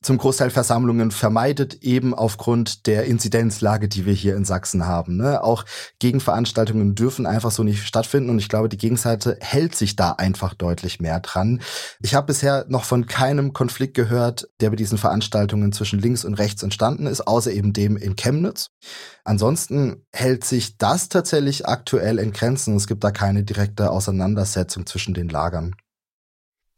zum 0.01 0.17
Großteil 0.17 0.49
Versammlungen 0.49 1.11
vermeidet, 1.11 1.75
eben 1.81 2.13
aufgrund 2.13 2.87
der 2.87 3.05
Inzidenzlage, 3.05 3.87
die 3.87 4.05
wir 4.05 4.13
hier 4.13 4.35
in 4.35 4.43
Sachsen 4.43 4.85
haben. 4.85 5.15
Ne? 5.15 5.41
Auch 5.41 5.63
Gegenveranstaltungen 5.99 6.93
dürfen 6.93 7.25
einfach 7.25 7.51
so 7.51 7.63
nicht 7.63 7.87
stattfinden 7.87 8.29
und 8.29 8.39
ich 8.39 8.49
glaube, 8.49 8.67
die 8.67 8.77
Gegenseite 8.77 9.37
hält 9.39 9.75
sich 9.75 9.95
da 9.95 10.11
einfach 10.11 10.53
deutlich 10.53 10.99
mehr 10.99 11.21
dran. 11.21 11.61
Ich 12.01 12.15
habe 12.15 12.27
bisher 12.27 12.65
noch 12.67 12.83
von 12.83 13.05
keinem 13.05 13.53
Konflikt 13.53 13.93
gehört, 13.93 14.49
der 14.59 14.71
bei 14.71 14.75
diesen 14.75 14.97
Veranstaltungen 14.97 15.71
zwischen 15.71 15.99
links 15.99 16.25
und 16.25 16.33
rechts 16.33 16.63
entstanden 16.63 17.07
ist, 17.07 17.25
außer 17.25 17.51
eben 17.51 17.71
dem 17.71 17.95
in 17.95 18.17
Chemnitz. 18.17 18.71
Ansonsten 19.23 20.05
hält 20.11 20.43
sich 20.43 20.77
das 20.77 21.07
tatsächlich 21.13 21.67
aktuell 21.67 22.19
in 22.19 22.33
Grenzen. 22.33 22.75
Es 22.75 22.87
gibt 22.87 23.03
da 23.03 23.11
keine 23.11 23.43
direkte 23.43 23.89
Auseinandersetzung 23.89 24.85
zwischen 24.85 25.13
den 25.13 25.29
Lagern. 25.29 25.75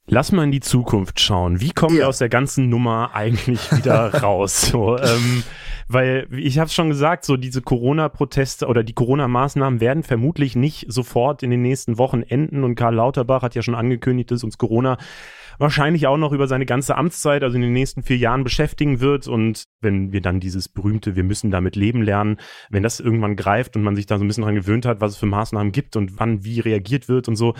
Lass 0.07 0.31
mal 0.31 0.43
in 0.43 0.51
die 0.51 0.59
Zukunft 0.59 1.19
schauen. 1.19 1.61
Wie 1.61 1.71
kommen 1.71 1.95
ja. 1.95 2.01
wir 2.01 2.09
aus 2.09 2.19
der 2.19 2.29
ganzen 2.29 2.69
Nummer 2.69 3.15
eigentlich 3.15 3.71
wieder 3.71 4.13
raus? 4.21 4.61
So, 4.61 4.99
ähm, 4.99 5.43
weil 5.87 6.27
ich 6.31 6.59
habe 6.59 6.69
schon 6.69 6.89
gesagt, 6.89 7.25
so 7.25 7.37
diese 7.37 7.61
Corona-Proteste 7.63 8.67
oder 8.67 8.83
die 8.83 8.93
Corona-Maßnahmen 8.93 9.81
werden 9.81 10.03
vermutlich 10.03 10.55
nicht 10.55 10.85
sofort 10.89 11.41
in 11.41 11.49
den 11.49 11.63
nächsten 11.63 11.97
Wochen 11.97 12.21
enden. 12.21 12.63
Und 12.63 12.75
Karl 12.75 12.95
Lauterbach 12.95 13.41
hat 13.41 13.55
ja 13.55 13.63
schon 13.63 13.73
angekündigt, 13.73 14.29
dass 14.29 14.43
uns 14.43 14.59
Corona 14.59 14.97
wahrscheinlich 15.57 16.07
auch 16.07 16.17
noch 16.17 16.31
über 16.31 16.47
seine 16.47 16.65
ganze 16.65 16.95
Amtszeit, 16.95 17.43
also 17.43 17.55
in 17.55 17.61
den 17.61 17.73
nächsten 17.73 18.03
vier 18.03 18.17
Jahren 18.17 18.43
beschäftigen 18.43 18.99
wird. 18.99 19.27
Und 19.27 19.65
wenn 19.81 20.11
wir 20.11 20.21
dann 20.21 20.39
dieses 20.39 20.69
berühmte, 20.69 21.15
wir 21.15 21.23
müssen 21.23 21.51
damit 21.51 21.75
leben 21.75 22.01
lernen, 22.01 22.37
wenn 22.69 22.83
das 22.83 22.99
irgendwann 22.99 23.35
greift 23.35 23.75
und 23.75 23.83
man 23.83 23.95
sich 23.95 24.05
da 24.05 24.17
so 24.17 24.23
ein 24.23 24.27
bisschen 24.27 24.43
dran 24.43 24.55
gewöhnt 24.55 24.85
hat, 24.85 25.01
was 25.01 25.13
es 25.13 25.17
für 25.17 25.25
Maßnahmen 25.25 25.71
gibt 25.71 25.95
und 25.95 26.19
wann 26.19 26.43
wie 26.43 26.59
reagiert 26.59 27.07
wird 27.07 27.27
und 27.27 27.35
so, 27.35 27.53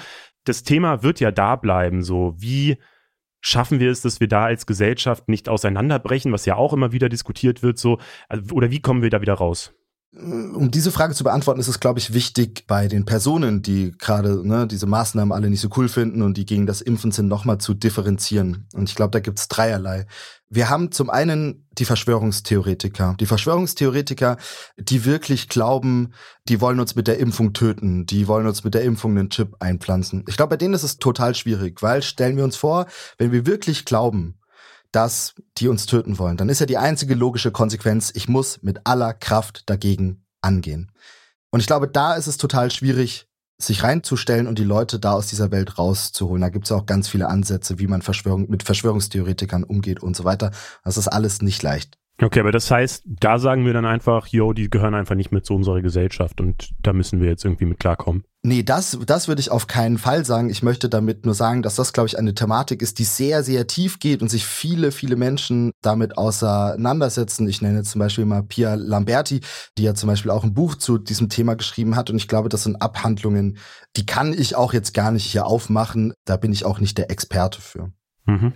das 0.44 0.64
Thema 0.64 1.04
wird 1.04 1.20
ja 1.20 1.32
da 1.32 1.56
bleiben, 1.56 2.04
so 2.04 2.36
wie 2.38 2.78
schaffen 3.42 3.80
wir 3.80 3.92
es, 3.92 4.02
dass 4.02 4.20
wir 4.20 4.28
da 4.28 4.46
als 4.46 4.66
Gesellschaft 4.66 5.30
nicht 5.30 5.50
auseinanderbrechen, 5.50 6.32
was 6.32 6.46
ja 6.46 6.56
auch 6.56 6.74
immer 6.74 6.92
wieder 6.92 7.10
diskutiert 7.10 7.62
wird, 7.62 7.78
so, 7.78 8.00
also, 8.28 8.56
oder 8.56 8.72
wie 8.72 8.82
kommen 8.82 9.04
wir 9.04 9.12
da 9.12 9.22
wieder 9.22 9.36
raus? 9.36 9.75
Um 10.18 10.72
diese 10.72 10.92
Frage 10.92 11.14
zu 11.14 11.24
beantworten, 11.24 11.60
ist 11.60 11.68
es, 11.68 11.80
glaube 11.80 12.00
ich, 12.00 12.14
wichtig 12.14 12.66
bei 12.68 12.88
den 12.88 13.06
Personen, 13.06 13.62
die 13.62 13.92
gerade 13.98 14.48
ne, 14.48 14.66
diese 14.68 14.86
Maßnahmen 14.86 15.34
alle 15.34 15.50
nicht 15.50 15.60
so 15.60 15.70
cool 15.76 15.90
finden 15.90 16.22
und 16.22 16.38
die 16.38 16.46
gegen 16.46 16.66
das 16.66 16.82
Impfen 16.82 17.12
sind, 17.12 17.28
nochmal 17.28 17.58
zu 17.58 17.74
differenzieren. 17.74 18.68
Und 18.74 18.90
ich 18.90 18.96
glaube, 18.96 19.12
da 19.12 19.20
gibt 19.20 19.40
es 19.40 19.48
dreierlei. 19.48 20.08
Wir 20.50 20.70
haben 20.70 20.92
zum 20.92 21.10
einen 21.10 21.68
die 21.74 21.86
Verschwörungstheoretiker. 21.86 23.16
Die 23.20 23.26
Verschwörungstheoretiker, 23.26 24.38
die 24.78 25.04
wirklich 25.04 25.50
glauben, 25.50 26.14
die 26.48 26.62
wollen 26.62 26.80
uns 26.80 26.96
mit 26.96 27.08
der 27.08 27.20
Impfung 27.20 27.52
töten, 27.52 28.06
die 28.06 28.28
wollen 28.28 28.48
uns 28.48 28.64
mit 28.64 28.74
der 28.74 28.84
Impfung 28.84 29.18
einen 29.18 29.30
Chip 29.30 29.56
einpflanzen. 29.60 30.24
Ich 30.28 30.38
glaube, 30.38 30.52
bei 30.52 30.58
denen 30.58 30.76
ist 30.76 30.84
es 30.84 30.98
total 30.98 31.36
schwierig, 31.36 31.82
weil 31.82 32.02
stellen 32.02 32.38
wir 32.38 32.46
uns 32.46 32.56
vor, 32.56 32.86
wenn 33.18 33.32
wir 33.34 33.46
wirklich 33.46 33.84
glauben, 33.84 34.38
dass 34.96 35.36
die 35.58 35.68
uns 35.68 35.86
töten 35.86 36.18
wollen, 36.20 36.38
dann 36.38 36.50
ist 36.50 36.60
ja 36.60 36.66
die 36.66 36.78
einzige 36.78 37.16
logische 37.16 37.52
Konsequenz, 37.52 38.12
ich 38.16 38.30
muss 38.30 38.64
mit 38.64 38.82
aller 38.86 39.14
Kraft 39.14 39.70
dagegen 39.70 40.26
angehen. 40.42 40.92
Und 41.52 41.60
ich 41.60 41.68
glaube, 41.68 41.88
da 41.88 42.16
ist 42.16 42.28
es 42.28 42.38
total 42.38 42.72
schwierig, 42.72 43.28
sich 43.58 43.84
reinzustellen 43.84 44.48
und 44.48 44.60
die 44.60 44.64
Leute 44.64 45.00
da 45.00 45.14
aus 45.14 45.28
dieser 45.28 45.52
Welt 45.52 45.78
rauszuholen. 45.78 46.42
Da 46.42 46.50
gibt 46.50 46.66
es 46.66 46.72
auch 46.72 46.86
ganz 46.86 47.08
viele 47.08 47.28
Ansätze, 47.28 47.80
wie 47.80 47.88
man 47.88 48.02
Verschwörung, 48.02 48.50
mit 48.50 48.64
Verschwörungstheoretikern 48.64 49.64
umgeht 49.64 50.02
und 50.02 50.16
so 50.16 50.24
weiter. 50.24 50.52
Das 50.84 50.98
ist 50.98 51.08
alles 51.08 51.42
nicht 51.42 51.62
leicht. 51.64 51.98
Okay, 52.22 52.40
aber 52.40 52.54
das 52.54 52.72
heißt, 52.72 53.04
da 53.06 53.40
sagen 53.40 53.66
wir 53.66 53.74
dann 53.74 53.86
einfach, 53.86 54.28
yo, 54.28 54.54
die 54.54 54.70
gehören 54.70 54.96
einfach 54.96 55.16
nicht 55.16 55.34
mit 55.34 55.46
zu 55.46 55.54
unserer 55.54 55.82
Gesellschaft 55.82 56.40
und 56.40 56.70
da 56.82 56.94
müssen 56.94 57.20
wir 57.20 57.28
jetzt 57.28 57.44
irgendwie 57.44 57.66
mit 57.66 57.80
klarkommen. 57.80 58.24
Nee, 58.46 58.62
das, 58.62 58.96
das 59.08 59.28
würde 59.28 59.40
ich 59.40 59.50
auf 59.50 59.66
keinen 59.66 59.98
Fall 59.98 60.24
sagen. 60.24 60.52
Ich 60.52 60.62
möchte 60.62 60.88
damit 60.88 61.26
nur 61.26 61.34
sagen, 61.34 61.64
dass 61.64 61.74
das, 61.74 61.94
glaube 61.94 62.06
ich, 62.06 62.20
eine 62.20 62.36
Thematik 62.36 62.84
ist, 62.84 63.00
die 63.00 63.04
sehr, 63.04 63.42
sehr 63.42 63.66
tief 63.66 63.98
geht 63.98 64.22
und 64.22 64.30
sich 64.30 64.46
viele, 64.46 64.92
viele 64.92 65.16
Menschen 65.16 65.72
damit 65.82 66.16
auseinandersetzen. 66.20 67.48
Ich 67.50 67.64
nenne 67.64 67.82
zum 67.82 67.98
Beispiel 67.98 68.26
mal 68.26 68.44
Pia 68.44 68.76
Lamberti, 68.76 69.42
die 69.80 69.84
ja 69.84 69.96
zum 69.96 70.10
Beispiel 70.10 70.30
auch 70.30 70.44
ein 70.44 70.54
Buch 70.54 70.76
zu 70.76 71.00
diesem 71.00 71.28
Thema 71.28 71.56
geschrieben 71.56 71.96
hat. 71.96 72.12
Und 72.12 72.18
ich 72.18 72.28
glaube, 72.28 72.50
das 72.50 72.62
sind 72.62 72.84
Abhandlungen, 72.84 73.58
die 73.96 74.06
kann 74.06 74.32
ich 74.32 74.56
auch 74.56 74.74
jetzt 74.74 74.94
gar 74.94 75.10
nicht 75.10 75.26
hier 75.26 75.48
aufmachen. 75.48 76.14
Da 76.26 76.38
bin 76.38 76.54
ich 76.54 76.66
auch 76.66 76.80
nicht 76.80 77.00
der 77.00 77.10
Experte 77.10 77.60
für. 77.60 77.92
Mhm. 78.28 78.54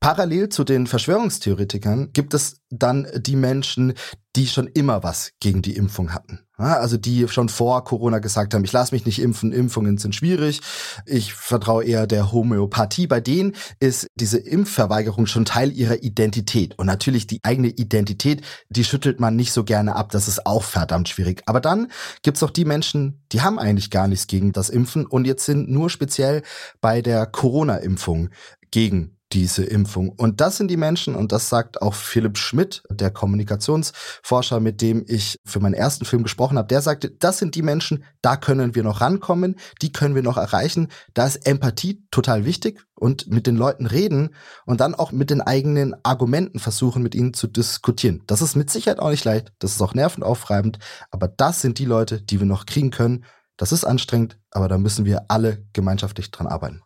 Parallel 0.00 0.48
zu 0.48 0.64
den 0.64 0.88
Verschwörungstheoretikern 0.88 2.12
gibt 2.12 2.34
es 2.34 2.62
dann 2.68 3.06
die 3.14 3.36
Menschen, 3.36 3.92
die 4.34 4.48
schon 4.48 4.66
immer 4.66 5.04
was 5.04 5.30
gegen 5.38 5.62
die 5.62 5.76
Impfung 5.76 6.14
hatten. 6.14 6.40
Also 6.66 6.96
die 6.96 7.26
schon 7.28 7.48
vor 7.48 7.84
Corona 7.84 8.18
gesagt 8.18 8.54
haben, 8.54 8.64
ich 8.64 8.72
lasse 8.72 8.94
mich 8.94 9.06
nicht 9.06 9.20
impfen, 9.20 9.52
Impfungen 9.52 9.98
sind 9.98 10.14
schwierig, 10.14 10.60
ich 11.06 11.34
vertraue 11.34 11.84
eher 11.84 12.06
der 12.06 12.32
Homöopathie. 12.32 13.06
Bei 13.06 13.20
denen 13.20 13.54
ist 13.78 14.06
diese 14.14 14.38
Impfverweigerung 14.38 15.26
schon 15.26 15.44
Teil 15.44 15.72
ihrer 15.72 16.02
Identität. 16.02 16.78
Und 16.78 16.86
natürlich 16.86 17.26
die 17.26 17.40
eigene 17.42 17.68
Identität, 17.68 18.42
die 18.68 18.84
schüttelt 18.84 19.20
man 19.20 19.36
nicht 19.36 19.52
so 19.52 19.64
gerne 19.64 19.96
ab, 19.96 20.10
das 20.10 20.28
ist 20.28 20.46
auch 20.46 20.62
verdammt 20.62 21.08
schwierig. 21.08 21.42
Aber 21.46 21.60
dann 21.60 21.88
gibt's 22.22 22.42
auch 22.42 22.50
die 22.50 22.64
Menschen, 22.64 23.24
die 23.32 23.42
haben 23.42 23.58
eigentlich 23.58 23.90
gar 23.90 24.08
nichts 24.08 24.26
gegen 24.26 24.52
das 24.52 24.70
Impfen 24.70 25.06
und 25.06 25.26
jetzt 25.26 25.46
sind 25.46 25.70
nur 25.70 25.90
speziell 25.90 26.42
bei 26.80 27.02
der 27.02 27.26
Corona-Impfung 27.26 28.30
gegen 28.70 29.16
diese 29.32 29.64
Impfung. 29.64 30.08
Und 30.10 30.40
das 30.40 30.56
sind 30.56 30.68
die 30.70 30.76
Menschen, 30.76 31.14
und 31.14 31.32
das 31.32 31.48
sagt 31.48 31.82
auch 31.82 31.94
Philipp 31.94 32.36
Schmidt, 32.36 32.82
der 32.90 33.10
Kommunikationsforscher, 33.10 34.60
mit 34.60 34.80
dem 34.80 35.04
ich 35.06 35.36
für 35.44 35.60
meinen 35.60 35.74
ersten 35.74 36.04
Film 36.04 36.22
gesprochen 36.22 36.58
habe, 36.58 36.68
der 36.68 36.82
sagte, 36.82 37.10
das 37.10 37.38
sind 37.38 37.54
die 37.54 37.62
Menschen, 37.62 38.04
da 38.22 38.36
können 38.36 38.74
wir 38.74 38.82
noch 38.82 39.00
rankommen, 39.00 39.56
die 39.82 39.92
können 39.92 40.14
wir 40.14 40.22
noch 40.22 40.36
erreichen. 40.36 40.88
Da 41.14 41.26
ist 41.26 41.46
Empathie 41.46 42.04
total 42.10 42.44
wichtig 42.44 42.84
und 42.94 43.28
mit 43.28 43.46
den 43.46 43.56
Leuten 43.56 43.86
reden 43.86 44.30
und 44.66 44.80
dann 44.80 44.94
auch 44.94 45.12
mit 45.12 45.30
den 45.30 45.40
eigenen 45.40 45.94
Argumenten 46.02 46.58
versuchen, 46.58 47.02
mit 47.02 47.14
ihnen 47.14 47.32
zu 47.32 47.46
diskutieren. 47.46 48.22
Das 48.26 48.42
ist 48.42 48.56
mit 48.56 48.70
Sicherheit 48.70 48.98
auch 48.98 49.10
nicht 49.10 49.24
leicht, 49.24 49.52
das 49.60 49.72
ist 49.72 49.82
auch 49.82 49.94
nervenaufreibend, 49.94 50.78
aber 51.10 51.28
das 51.28 51.60
sind 51.60 51.78
die 51.78 51.84
Leute, 51.84 52.20
die 52.20 52.40
wir 52.40 52.46
noch 52.46 52.66
kriegen 52.66 52.90
können. 52.90 53.24
Das 53.56 53.72
ist 53.72 53.84
anstrengend, 53.84 54.38
aber 54.50 54.68
da 54.68 54.78
müssen 54.78 55.04
wir 55.04 55.26
alle 55.28 55.64
gemeinschaftlich 55.72 56.30
dran 56.30 56.46
arbeiten. 56.46 56.82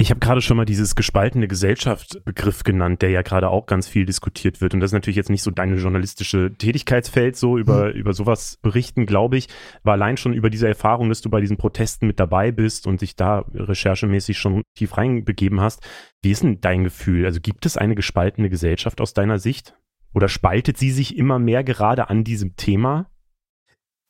Ich 0.00 0.10
habe 0.10 0.20
gerade 0.20 0.40
schon 0.40 0.56
mal 0.56 0.64
dieses 0.64 0.94
gespaltene 0.94 1.48
Gesellschaft-Begriff 1.48 2.62
genannt, 2.62 3.02
der 3.02 3.10
ja 3.10 3.22
gerade 3.22 3.50
auch 3.50 3.66
ganz 3.66 3.88
viel 3.88 4.06
diskutiert 4.06 4.60
wird. 4.60 4.72
Und 4.72 4.78
das 4.78 4.90
ist 4.90 4.94
natürlich 4.94 5.16
jetzt 5.16 5.28
nicht 5.28 5.42
so 5.42 5.50
deine 5.50 5.74
journalistische 5.74 6.54
Tätigkeitsfeld, 6.56 7.34
so 7.34 7.58
über, 7.58 7.86
mhm. 7.86 7.94
über 7.94 8.12
sowas 8.12 8.60
berichten, 8.62 9.06
glaube 9.06 9.38
ich. 9.38 9.48
Aber 9.82 9.94
allein 9.94 10.16
schon 10.16 10.34
über 10.34 10.50
diese 10.50 10.68
Erfahrung, 10.68 11.08
dass 11.08 11.20
du 11.20 11.30
bei 11.30 11.40
diesen 11.40 11.56
Protesten 11.56 12.06
mit 12.06 12.20
dabei 12.20 12.52
bist 12.52 12.86
und 12.86 13.00
dich 13.00 13.16
da 13.16 13.44
recherchemäßig 13.52 14.38
schon 14.38 14.62
tief 14.76 14.96
reinbegeben 14.96 15.60
hast. 15.60 15.84
Wie 16.22 16.30
ist 16.30 16.44
denn 16.44 16.60
dein 16.60 16.84
Gefühl? 16.84 17.26
Also 17.26 17.40
gibt 17.40 17.66
es 17.66 17.76
eine 17.76 17.96
gespaltene 17.96 18.50
Gesellschaft 18.50 19.00
aus 19.00 19.14
deiner 19.14 19.40
Sicht? 19.40 19.74
Oder 20.14 20.28
spaltet 20.28 20.78
sie 20.78 20.92
sich 20.92 21.16
immer 21.16 21.40
mehr 21.40 21.64
gerade 21.64 22.08
an 22.08 22.22
diesem 22.22 22.54
Thema? 22.54 23.10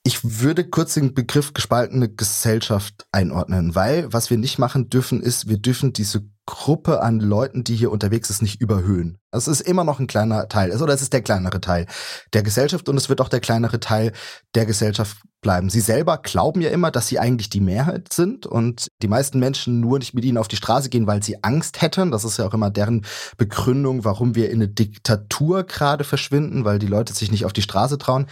Ich 0.09 0.41
würde 0.41 0.65
kurz 0.65 0.95
den 0.95 1.13
Begriff 1.13 1.53
gespaltene 1.53 2.09
Gesellschaft 2.09 3.07
einordnen, 3.13 3.75
weil 3.75 4.11
was 4.11 4.31
wir 4.31 4.39
nicht 4.39 4.59
machen 4.59 4.89
dürfen, 4.89 5.23
ist, 5.23 5.51
wir 5.51 5.59
dürfen 5.59 5.93
diese 5.93 6.25
Gruppe 6.47 7.03
an 7.03 7.21
Leuten, 7.21 7.63
die 7.63 7.77
hier 7.77 7.93
unterwegs 7.93 8.31
ist, 8.31 8.41
nicht 8.41 8.59
überhöhen. 8.59 9.19
Es 9.33 9.49
ist 9.49 9.61
immer 9.61 9.85
noch 9.85 10.01
ein 10.01 10.07
kleiner 10.07 10.49
Teil, 10.49 10.73
oder 10.81 10.95
es 10.95 11.03
ist 11.03 11.13
der 11.13 11.21
kleinere 11.21 11.61
Teil 11.61 11.85
der 12.33 12.43
Gesellschaft 12.43 12.89
und 12.89 12.97
es 12.97 13.11
wird 13.11 13.21
auch 13.21 13.29
der 13.29 13.41
kleinere 13.41 13.81
Teil 13.81 14.13
der 14.55 14.65
Gesellschaft 14.65 15.19
bleiben. 15.43 15.69
Sie 15.69 15.81
selber 15.81 16.17
glauben 16.17 16.63
ja 16.63 16.71
immer, 16.71 16.91
dass 16.91 17.09
sie 17.09 17.19
eigentlich 17.19 17.51
die 17.51 17.61
Mehrheit 17.61 18.11
sind 18.11 18.47
und 18.47 18.89
die 19.03 19.09
meisten 19.09 19.39
Menschen 19.39 19.79
nur 19.81 19.99
nicht 19.99 20.15
mit 20.15 20.25
ihnen 20.25 20.39
auf 20.39 20.49
die 20.49 20.57
Straße 20.57 20.89
gehen, 20.89 21.07
weil 21.07 21.23
sie 21.23 21.45
Angst 21.45 21.83
hätten. 21.83 22.13
Das 22.13 22.25
ist 22.25 22.39
ja 22.39 22.47
auch 22.47 22.55
immer 22.55 22.71
deren 22.71 23.05
Begründung, 23.37 24.07
warum 24.07 24.35
wir 24.35 24.49
in 24.49 24.63
eine 24.63 24.69
Diktatur 24.69 25.65
gerade 25.65 26.05
verschwinden, 26.05 26.65
weil 26.65 26.79
die 26.79 26.87
Leute 26.87 27.13
sich 27.13 27.31
nicht 27.31 27.45
auf 27.45 27.53
die 27.53 27.61
Straße 27.61 27.99
trauen. 27.99 28.27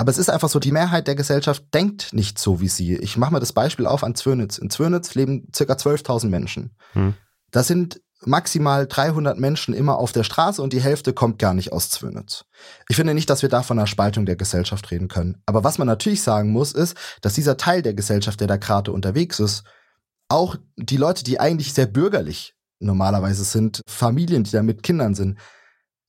Aber 0.00 0.10
es 0.10 0.16
ist 0.16 0.30
einfach 0.30 0.48
so, 0.48 0.58
die 0.58 0.72
Mehrheit 0.72 1.08
der 1.08 1.14
Gesellschaft 1.14 1.62
denkt 1.74 2.14
nicht 2.14 2.38
so 2.38 2.58
wie 2.62 2.68
sie. 2.68 2.96
Ich 2.96 3.18
mache 3.18 3.34
mal 3.34 3.38
das 3.38 3.52
Beispiel 3.52 3.84
auf 3.84 4.02
an 4.02 4.14
Zwönitz. 4.14 4.56
In 4.56 4.70
Zwönitz 4.70 5.14
leben 5.14 5.48
circa 5.54 5.74
12.000 5.74 6.30
Menschen. 6.30 6.74
Hm. 6.94 7.12
Das 7.50 7.66
sind 7.66 8.00
maximal 8.24 8.86
300 8.86 9.38
Menschen 9.38 9.74
immer 9.74 9.98
auf 9.98 10.12
der 10.12 10.24
Straße 10.24 10.62
und 10.62 10.72
die 10.72 10.80
Hälfte 10.80 11.12
kommt 11.12 11.38
gar 11.38 11.52
nicht 11.52 11.74
aus 11.74 11.90
Zwönitz. 11.90 12.46
Ich 12.88 12.96
finde 12.96 13.12
nicht, 13.12 13.28
dass 13.28 13.42
wir 13.42 13.50
da 13.50 13.62
von 13.62 13.78
einer 13.78 13.86
Spaltung 13.86 14.24
der 14.24 14.36
Gesellschaft 14.36 14.90
reden 14.90 15.08
können. 15.08 15.42
Aber 15.44 15.64
was 15.64 15.76
man 15.76 15.86
natürlich 15.86 16.22
sagen 16.22 16.50
muss, 16.50 16.72
ist, 16.72 16.96
dass 17.20 17.34
dieser 17.34 17.58
Teil 17.58 17.82
der 17.82 17.92
Gesellschaft, 17.92 18.40
der 18.40 18.48
da 18.48 18.56
gerade 18.56 18.92
unterwegs 18.92 19.38
ist, 19.38 19.64
auch 20.30 20.56
die 20.78 20.96
Leute, 20.96 21.24
die 21.24 21.40
eigentlich 21.40 21.74
sehr 21.74 21.86
bürgerlich 21.86 22.54
normalerweise 22.78 23.44
sind, 23.44 23.82
Familien, 23.86 24.44
die 24.44 24.52
da 24.52 24.62
mit 24.62 24.82
Kindern 24.82 25.14
sind, 25.14 25.38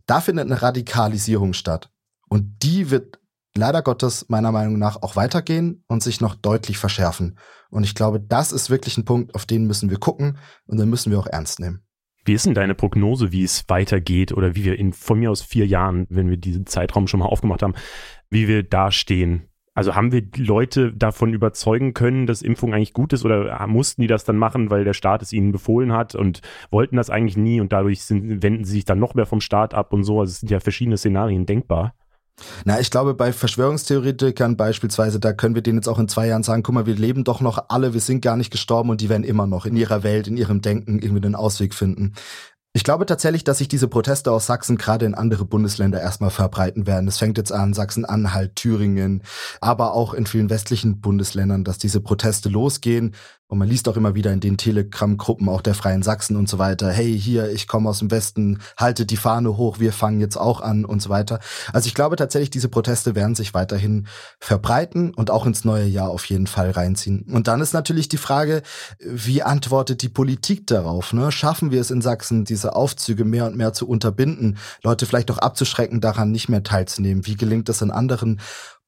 da 0.05 0.21
findet 0.21 0.45
eine 0.45 0.61
Radikalisierung 0.61 1.51
statt. 1.51 1.89
Und 2.29 2.63
die 2.63 2.89
wird 2.89 3.19
leider 3.55 3.81
Gottes 3.81 4.25
meiner 4.29 4.51
Meinung 4.51 4.77
nach 4.79 5.01
auch 5.01 5.15
weitergehen 5.15 5.83
und 5.87 6.03
sich 6.03 6.21
noch 6.21 6.35
deutlich 6.35 6.77
verschärfen. 6.77 7.37
Und 7.69 7.83
ich 7.83 7.95
glaube, 7.95 8.19
das 8.19 8.51
ist 8.51 8.69
wirklich 8.69 8.97
ein 8.97 9.05
Punkt, 9.05 9.35
auf 9.35 9.45
den 9.45 9.65
müssen 9.65 9.89
wir 9.89 9.97
gucken 9.97 10.37
und 10.65 10.79
den 10.79 10.89
müssen 10.89 11.11
wir 11.11 11.19
auch 11.19 11.27
ernst 11.27 11.59
nehmen. 11.59 11.83
Wie 12.23 12.33
ist 12.33 12.45
denn 12.45 12.53
deine 12.53 12.75
Prognose, 12.75 13.31
wie 13.31 13.43
es 13.43 13.63
weitergeht 13.67 14.31
oder 14.31 14.55
wie 14.55 14.63
wir 14.63 14.77
in 14.77 14.93
von 14.93 15.19
mir 15.19 15.31
aus 15.31 15.41
vier 15.41 15.65
Jahren, 15.65 16.05
wenn 16.09 16.29
wir 16.29 16.37
diesen 16.37 16.67
Zeitraum 16.67 17.07
schon 17.07 17.19
mal 17.19 17.25
aufgemacht 17.25 17.63
haben, 17.63 17.73
wie 18.29 18.47
wir 18.47 18.63
da 18.63 18.91
stehen? 18.91 19.47
Also 19.73 19.95
haben 19.95 20.11
wir 20.11 20.23
Leute 20.35 20.93
davon 20.93 21.33
überzeugen 21.33 21.93
können, 21.93 22.27
dass 22.27 22.41
Impfung 22.41 22.73
eigentlich 22.73 22.93
gut 22.93 23.13
ist 23.13 23.23
oder 23.23 23.65
mussten 23.67 24.01
die 24.01 24.07
das 24.07 24.25
dann 24.25 24.37
machen, 24.37 24.69
weil 24.69 24.83
der 24.83 24.93
Staat 24.93 25.21
es 25.21 25.31
ihnen 25.31 25.53
befohlen 25.53 25.93
hat 25.93 26.13
und 26.13 26.41
wollten 26.69 26.97
das 26.97 27.09
eigentlich 27.09 27.37
nie 27.37 27.61
und 27.61 27.71
dadurch 27.71 28.03
sind, 28.03 28.43
wenden 28.43 28.65
sie 28.65 28.73
sich 28.73 28.85
dann 28.85 28.99
noch 28.99 29.15
mehr 29.15 29.25
vom 29.25 29.39
Staat 29.39 29.73
ab 29.73 29.93
und 29.93 30.03
so. 30.03 30.19
Also 30.19 30.31
es 30.31 30.39
sind 30.41 30.51
ja 30.51 30.59
verschiedene 30.59 30.97
Szenarien 30.97 31.45
denkbar. 31.45 31.95
Na, 32.65 32.79
ich 32.79 32.91
glaube, 32.91 33.13
bei 33.13 33.33
Verschwörungstheoretikern 33.33 34.57
beispielsweise, 34.57 35.19
da 35.19 35.33
können 35.33 35.55
wir 35.55 35.61
denen 35.61 35.77
jetzt 35.77 35.87
auch 35.87 35.99
in 35.99 36.07
zwei 36.07 36.27
Jahren 36.27 36.43
sagen, 36.43 36.63
guck 36.63 36.75
mal, 36.75 36.85
wir 36.85 36.95
leben 36.95 37.23
doch 37.23 37.41
noch 37.41 37.65
alle, 37.69 37.93
wir 37.93 38.01
sind 38.01 38.21
gar 38.21 38.37
nicht 38.37 38.51
gestorben 38.51 38.89
und 38.89 39.01
die 39.01 39.09
werden 39.09 39.23
immer 39.23 39.47
noch 39.47 39.65
in 39.65 39.75
ihrer 39.75 40.03
Welt, 40.03 40.27
in 40.27 40.37
ihrem 40.37 40.61
Denken 40.61 40.99
irgendwie 40.99 41.25
einen 41.25 41.35
Ausweg 41.35 41.73
finden. 41.73 42.13
Ich 42.73 42.85
glaube 42.85 43.05
tatsächlich, 43.05 43.43
dass 43.43 43.57
sich 43.57 43.67
diese 43.67 43.89
Proteste 43.89 44.31
aus 44.31 44.45
Sachsen 44.45 44.77
gerade 44.77 45.05
in 45.05 45.13
andere 45.13 45.43
Bundesländer 45.43 45.99
erstmal 45.99 46.29
verbreiten 46.29 46.87
werden. 46.87 47.09
Es 47.09 47.17
fängt 47.17 47.37
jetzt 47.37 47.51
an, 47.51 47.73
Sachsen-Anhalt, 47.73 48.55
Thüringen, 48.55 49.23
aber 49.59 49.93
auch 49.93 50.13
in 50.13 50.25
vielen 50.25 50.49
westlichen 50.49 51.01
Bundesländern, 51.01 51.65
dass 51.65 51.79
diese 51.79 51.99
Proteste 51.99 52.47
losgehen. 52.47 53.13
Und 53.51 53.57
man 53.57 53.67
liest 53.67 53.89
auch 53.89 53.97
immer 53.97 54.15
wieder 54.15 54.31
in 54.31 54.39
den 54.39 54.55
Telegram-Gruppen 54.55 55.49
auch 55.49 55.61
der 55.61 55.73
Freien 55.73 56.03
Sachsen 56.03 56.37
und 56.37 56.47
so 56.47 56.57
weiter, 56.57 56.89
hey, 56.89 57.19
hier, 57.19 57.51
ich 57.51 57.67
komme 57.67 57.89
aus 57.89 57.99
dem 57.99 58.09
Westen, 58.09 58.59
haltet 58.77 59.11
die 59.11 59.17
Fahne 59.17 59.57
hoch, 59.57 59.77
wir 59.77 59.91
fangen 59.91 60.21
jetzt 60.21 60.37
auch 60.37 60.61
an 60.61 60.85
und 60.85 61.01
so 61.01 61.09
weiter. 61.09 61.41
Also 61.73 61.87
ich 61.87 61.93
glaube 61.93 62.15
tatsächlich, 62.15 62.49
diese 62.49 62.69
Proteste 62.69 63.13
werden 63.13 63.35
sich 63.35 63.53
weiterhin 63.53 64.07
verbreiten 64.39 65.13
und 65.13 65.31
auch 65.31 65.45
ins 65.45 65.65
neue 65.65 65.83
Jahr 65.83 66.11
auf 66.11 66.23
jeden 66.23 66.47
Fall 66.47 66.71
reinziehen. 66.71 67.25
Und 67.29 67.49
dann 67.49 67.59
ist 67.59 67.73
natürlich 67.73 68.07
die 68.07 68.15
Frage, 68.15 68.61
wie 68.99 69.43
antwortet 69.43 70.01
die 70.01 70.07
Politik 70.07 70.65
darauf? 70.67 71.11
Ne? 71.11 71.29
Schaffen 71.33 71.71
wir 71.71 71.81
es 71.81 71.91
in 71.91 72.01
Sachsen, 72.01 72.45
diese 72.45 72.73
Aufzüge 72.73 73.25
mehr 73.25 73.47
und 73.47 73.57
mehr 73.57 73.73
zu 73.73 73.85
unterbinden, 73.85 74.59
Leute 74.81 75.05
vielleicht 75.05 75.29
auch 75.29 75.39
abzuschrecken, 75.39 75.99
daran 75.99 76.31
nicht 76.31 76.47
mehr 76.47 76.63
teilzunehmen? 76.63 77.27
Wie 77.27 77.35
gelingt 77.35 77.67
das 77.67 77.81
in 77.81 77.91
anderen 77.91 78.39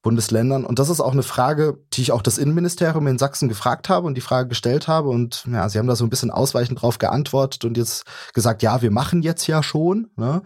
Bundesländern. 0.04 0.64
Und 0.64 0.78
das 0.78 0.90
ist 0.90 1.00
auch 1.00 1.12
eine 1.12 1.24
Frage, 1.24 1.78
die 1.92 2.02
ich 2.02 2.12
auch 2.12 2.22
das 2.22 2.38
Innenministerium 2.38 3.08
in 3.08 3.18
Sachsen 3.18 3.48
gefragt 3.48 3.88
habe 3.88 4.06
und 4.06 4.14
die 4.14 4.20
Frage 4.20 4.48
gestellt 4.48 4.86
habe. 4.86 5.08
Und 5.08 5.44
ja, 5.50 5.68
sie 5.68 5.78
haben 5.78 5.88
da 5.88 5.96
so 5.96 6.04
ein 6.04 6.10
bisschen 6.10 6.30
ausweichend 6.30 6.80
drauf 6.80 6.98
geantwortet 6.98 7.64
und 7.64 7.76
jetzt 7.76 8.04
gesagt, 8.32 8.62
ja, 8.62 8.82
wir 8.82 8.92
machen 8.92 9.22
jetzt 9.22 9.48
ja 9.48 9.64
schon. 9.64 10.10
Ne? 10.16 10.42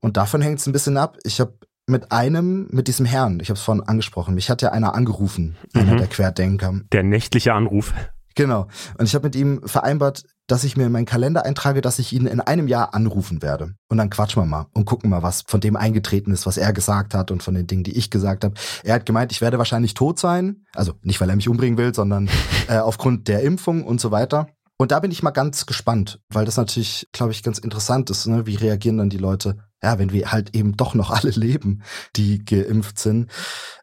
Und 0.00 0.16
davon 0.16 0.42
hängt 0.42 0.60
es 0.60 0.66
ein 0.66 0.72
bisschen 0.72 0.96
ab. 0.96 1.16
Ich 1.24 1.40
habe 1.40 1.54
mit 1.86 2.12
einem, 2.12 2.68
mit 2.70 2.86
diesem 2.86 3.06
Herrn, 3.06 3.40
ich 3.40 3.48
habe 3.48 3.58
es 3.58 3.64
vorhin 3.64 3.82
angesprochen, 3.82 4.34
mich 4.34 4.48
hat 4.48 4.62
ja 4.62 4.70
einer 4.70 4.94
angerufen, 4.94 5.56
mhm. 5.74 5.80
einer 5.80 5.96
der 5.96 6.06
Querdenker. 6.06 6.80
Der 6.92 7.02
nächtliche 7.02 7.52
Anruf. 7.52 7.92
Genau. 8.34 8.68
Und 8.98 9.06
ich 9.06 9.14
habe 9.14 9.26
mit 9.26 9.36
ihm 9.36 9.60
vereinbart, 9.64 10.24
dass 10.46 10.64
ich 10.64 10.76
mir 10.76 10.86
in 10.86 10.92
meinen 10.92 11.06
Kalender 11.06 11.44
eintrage, 11.44 11.80
dass 11.80 11.98
ich 11.98 12.12
ihn 12.12 12.26
in 12.26 12.40
einem 12.40 12.68
Jahr 12.68 12.94
anrufen 12.94 13.42
werde. 13.42 13.74
Und 13.88 13.98
dann 13.98 14.10
quatschen 14.10 14.42
wir 14.42 14.46
mal 14.46 14.66
und 14.72 14.84
gucken 14.84 15.10
mal, 15.10 15.22
was 15.22 15.42
von 15.46 15.60
dem 15.60 15.76
eingetreten 15.76 16.32
ist, 16.32 16.46
was 16.46 16.56
er 16.56 16.72
gesagt 16.72 17.14
hat 17.14 17.30
und 17.30 17.42
von 17.42 17.54
den 17.54 17.66
Dingen, 17.66 17.84
die 17.84 17.96
ich 17.96 18.10
gesagt 18.10 18.44
habe. 18.44 18.54
Er 18.82 18.94
hat 18.94 19.06
gemeint, 19.06 19.32
ich 19.32 19.40
werde 19.40 19.58
wahrscheinlich 19.58 19.94
tot 19.94 20.18
sein. 20.18 20.64
Also 20.74 20.94
nicht, 21.02 21.20
weil 21.20 21.30
er 21.30 21.36
mich 21.36 21.48
umbringen 21.48 21.78
will, 21.78 21.94
sondern 21.94 22.28
äh, 22.68 22.78
aufgrund 22.78 23.28
der 23.28 23.42
Impfung 23.42 23.84
und 23.84 24.00
so 24.00 24.10
weiter. 24.10 24.48
Und 24.76 24.92
da 24.92 25.00
bin 25.00 25.10
ich 25.10 25.22
mal 25.22 25.30
ganz 25.30 25.66
gespannt, 25.66 26.20
weil 26.30 26.46
das 26.46 26.56
natürlich, 26.56 27.08
glaube 27.12 27.32
ich, 27.32 27.42
ganz 27.42 27.58
interessant 27.58 28.08
ist. 28.10 28.26
Ne? 28.26 28.46
Wie 28.46 28.56
reagieren 28.56 28.96
dann 28.96 29.10
die 29.10 29.18
Leute 29.18 29.58
ja, 29.82 29.98
wenn 29.98 30.12
wir 30.12 30.30
halt 30.30 30.54
eben 30.54 30.76
doch 30.76 30.94
noch 30.94 31.10
alle 31.10 31.30
leben, 31.30 31.82
die 32.16 32.44
geimpft 32.44 32.98
sind, 32.98 33.30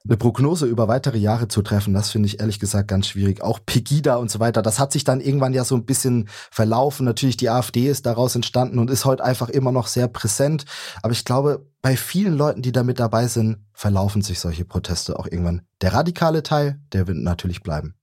eine 0.05 0.17
Prognose 0.17 0.65
über 0.65 0.87
weitere 0.87 1.17
Jahre 1.17 1.47
zu 1.47 1.61
treffen, 1.61 1.93
das 1.93 2.11
finde 2.11 2.27
ich 2.27 2.39
ehrlich 2.39 2.59
gesagt 2.59 2.87
ganz 2.87 3.07
schwierig. 3.07 3.41
Auch 3.41 3.59
Pegida 3.65 4.15
und 4.15 4.31
so 4.31 4.39
weiter, 4.39 4.61
das 4.61 4.79
hat 4.79 4.91
sich 4.91 5.03
dann 5.03 5.19
irgendwann 5.19 5.53
ja 5.53 5.63
so 5.63 5.75
ein 5.75 5.85
bisschen 5.85 6.29
verlaufen. 6.51 7.05
Natürlich, 7.05 7.37
die 7.37 7.49
AfD 7.49 7.87
ist 7.87 8.05
daraus 8.05 8.35
entstanden 8.35 8.79
und 8.79 8.89
ist 8.89 9.05
heute 9.05 9.23
einfach 9.23 9.49
immer 9.49 9.71
noch 9.71 9.87
sehr 9.87 10.07
präsent. 10.07 10.65
Aber 11.01 11.11
ich 11.11 11.25
glaube, 11.25 11.67
bei 11.81 11.97
vielen 11.97 12.37
Leuten, 12.37 12.61
die 12.61 12.71
da 12.71 12.83
mit 12.83 12.99
dabei 12.99 13.27
sind, 13.27 13.57
verlaufen 13.73 14.21
sich 14.21 14.39
solche 14.39 14.65
Proteste 14.65 15.17
auch 15.17 15.25
irgendwann. 15.25 15.61
Der 15.81 15.93
radikale 15.93 16.43
Teil, 16.43 16.79
der 16.93 17.07
wird 17.07 17.17
natürlich 17.17 17.63
bleiben. 17.63 17.95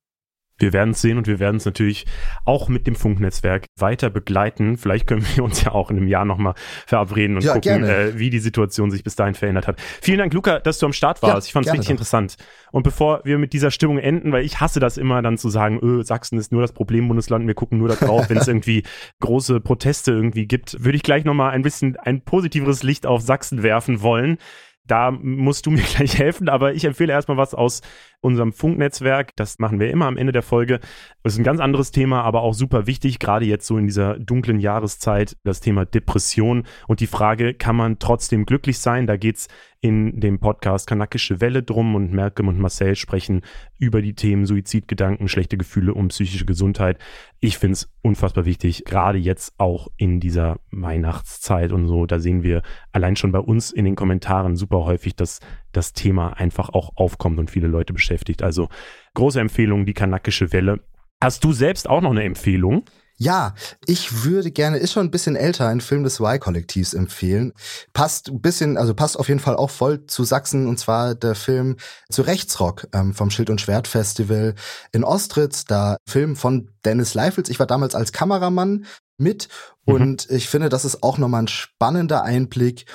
Wir 0.58 0.72
werden 0.72 0.90
es 0.90 1.00
sehen 1.00 1.18
und 1.18 1.26
wir 1.26 1.40
werden 1.40 1.56
es 1.56 1.64
natürlich 1.64 2.06
auch 2.44 2.68
mit 2.68 2.86
dem 2.86 2.94
Funknetzwerk 2.94 3.66
weiter 3.76 4.10
begleiten. 4.10 4.76
Vielleicht 4.76 5.06
können 5.06 5.26
wir 5.34 5.44
uns 5.44 5.62
ja 5.62 5.72
auch 5.72 5.90
in 5.90 5.96
einem 5.96 6.08
Jahr 6.08 6.24
nochmal 6.24 6.54
verabreden 6.86 7.36
und 7.36 7.44
ja, 7.44 7.54
gucken, 7.54 7.84
äh, 7.84 8.18
wie 8.18 8.30
die 8.30 8.38
Situation 8.38 8.90
sich 8.90 9.02
bis 9.02 9.16
dahin 9.16 9.34
verändert 9.34 9.66
hat. 9.66 9.80
Vielen 10.00 10.18
Dank, 10.18 10.32
Luca, 10.32 10.60
dass 10.60 10.78
du 10.78 10.86
am 10.86 10.92
Start 10.92 11.22
warst. 11.22 11.46
Ja, 11.46 11.48
ich 11.48 11.52
fand 11.52 11.66
es 11.66 11.72
richtig 11.72 11.86
doch. 11.86 11.92
interessant. 11.92 12.36
Und 12.70 12.82
bevor 12.82 13.20
wir 13.24 13.38
mit 13.38 13.52
dieser 13.52 13.70
Stimmung 13.70 13.98
enden, 13.98 14.32
weil 14.32 14.44
ich 14.44 14.60
hasse 14.60 14.80
das 14.80 14.96
immer 14.96 15.22
dann 15.22 15.38
zu 15.38 15.48
sagen, 15.48 15.80
öh, 15.82 16.02
Sachsen 16.02 16.38
ist 16.38 16.52
nur 16.52 16.62
das 16.62 16.72
Problembundesland, 16.72 17.46
wir 17.46 17.54
gucken 17.54 17.78
nur 17.78 17.88
da 17.88 17.94
drauf, 17.94 18.28
wenn 18.30 18.38
es 18.38 18.48
irgendwie 18.48 18.84
große 19.20 19.60
Proteste 19.60 20.12
irgendwie 20.12 20.46
gibt, 20.46 20.84
würde 20.84 20.96
ich 20.96 21.02
gleich 21.02 21.24
nochmal 21.24 21.50
ein 21.50 21.62
bisschen 21.62 21.96
ein 21.96 22.22
positiveres 22.22 22.82
Licht 22.82 23.06
auf 23.06 23.22
Sachsen 23.22 23.62
werfen 23.62 24.02
wollen 24.02 24.38
da 24.86 25.10
musst 25.10 25.66
du 25.66 25.70
mir 25.70 25.82
gleich 25.96 26.18
helfen, 26.18 26.48
aber 26.48 26.74
ich 26.74 26.84
empfehle 26.84 27.12
erstmal 27.12 27.36
was 27.36 27.54
aus 27.54 27.80
unserem 28.20 28.52
Funknetzwerk. 28.52 29.34
Das 29.36 29.58
machen 29.58 29.80
wir 29.80 29.90
immer 29.90 30.06
am 30.06 30.16
Ende 30.16 30.32
der 30.32 30.42
Folge. 30.42 30.80
Das 31.22 31.34
ist 31.34 31.38
ein 31.38 31.44
ganz 31.44 31.60
anderes 31.60 31.90
Thema, 31.90 32.22
aber 32.22 32.42
auch 32.42 32.54
super 32.54 32.86
wichtig, 32.86 33.18
gerade 33.18 33.44
jetzt 33.44 33.66
so 33.66 33.78
in 33.78 33.86
dieser 33.86 34.18
dunklen 34.18 34.60
Jahreszeit, 34.60 35.36
das 35.44 35.60
Thema 35.60 35.84
Depression 35.84 36.64
und 36.88 37.00
die 37.00 37.06
Frage, 37.06 37.54
kann 37.54 37.76
man 37.76 37.98
trotzdem 37.98 38.46
glücklich 38.46 38.78
sein? 38.78 39.06
Da 39.06 39.16
geht's 39.16 39.48
in 39.84 40.18
dem 40.18 40.38
Podcast 40.38 40.86
Kanakische 40.86 41.42
Welle 41.42 41.62
drum 41.62 41.94
und 41.94 42.10
Malcolm 42.10 42.48
und 42.48 42.58
Marcel 42.58 42.96
sprechen 42.96 43.42
über 43.78 44.00
die 44.00 44.14
Themen 44.14 44.46
Suizidgedanken, 44.46 45.28
schlechte 45.28 45.58
Gefühle 45.58 45.92
und 45.92 46.08
psychische 46.08 46.46
Gesundheit. 46.46 46.98
Ich 47.38 47.58
finde 47.58 47.74
es 47.74 47.92
unfassbar 48.00 48.46
wichtig, 48.46 48.86
gerade 48.86 49.18
jetzt 49.18 49.52
auch 49.58 49.88
in 49.98 50.20
dieser 50.20 50.58
Weihnachtszeit 50.70 51.70
und 51.70 51.86
so. 51.86 52.06
Da 52.06 52.18
sehen 52.18 52.42
wir 52.42 52.62
allein 52.92 53.14
schon 53.14 53.30
bei 53.30 53.40
uns 53.40 53.72
in 53.72 53.84
den 53.84 53.94
Kommentaren 53.94 54.56
super 54.56 54.86
häufig, 54.86 55.16
dass 55.16 55.40
das 55.72 55.92
Thema 55.92 56.32
einfach 56.32 56.70
auch 56.70 56.96
aufkommt 56.96 57.38
und 57.38 57.50
viele 57.50 57.68
Leute 57.68 57.92
beschäftigt. 57.92 58.42
Also 58.42 58.70
große 59.12 59.38
Empfehlung, 59.38 59.84
die 59.84 59.92
Kanakische 59.92 60.50
Welle. 60.54 60.80
Hast 61.22 61.44
du 61.44 61.52
selbst 61.52 61.90
auch 61.90 62.00
noch 62.00 62.12
eine 62.12 62.24
Empfehlung? 62.24 62.86
Ja, 63.16 63.54
ich 63.86 64.24
würde 64.24 64.50
gerne, 64.50 64.78
ist 64.78 64.92
schon 64.92 65.06
ein 65.06 65.10
bisschen 65.10 65.36
älter, 65.36 65.68
einen 65.68 65.80
Film 65.80 66.02
des 66.02 66.18
Y-Kollektivs 66.18 66.94
empfehlen. 66.94 67.52
Passt 67.92 68.28
ein 68.28 68.40
bisschen, 68.40 68.76
also 68.76 68.92
passt 68.92 69.18
auf 69.18 69.28
jeden 69.28 69.40
Fall 69.40 69.56
auch 69.56 69.70
voll 69.70 70.06
zu 70.06 70.24
Sachsen 70.24 70.66
und 70.66 70.78
zwar 70.78 71.14
der 71.14 71.36
Film 71.36 71.76
zu 72.10 72.22
Rechtsrock 72.22 72.88
ähm, 72.92 73.14
vom 73.14 73.30
Schild 73.30 73.50
und 73.50 73.60
Schwert 73.60 73.86
Festival 73.86 74.54
in 74.92 75.04
Ostritz. 75.04 75.64
Da 75.64 75.96
Film 76.08 76.34
von 76.34 76.70
Dennis 76.84 77.14
Leifels. 77.14 77.48
Ich 77.48 77.60
war 77.60 77.66
damals 77.66 77.94
als 77.94 78.12
Kameramann 78.12 78.86
mit 79.16 79.48
mhm. 79.86 79.94
und 79.94 80.30
ich 80.30 80.48
finde, 80.48 80.68
das 80.68 80.84
ist 80.84 81.04
auch 81.04 81.18
nochmal 81.18 81.44
ein 81.44 81.48
spannender 81.48 82.24
Einblick 82.24 82.86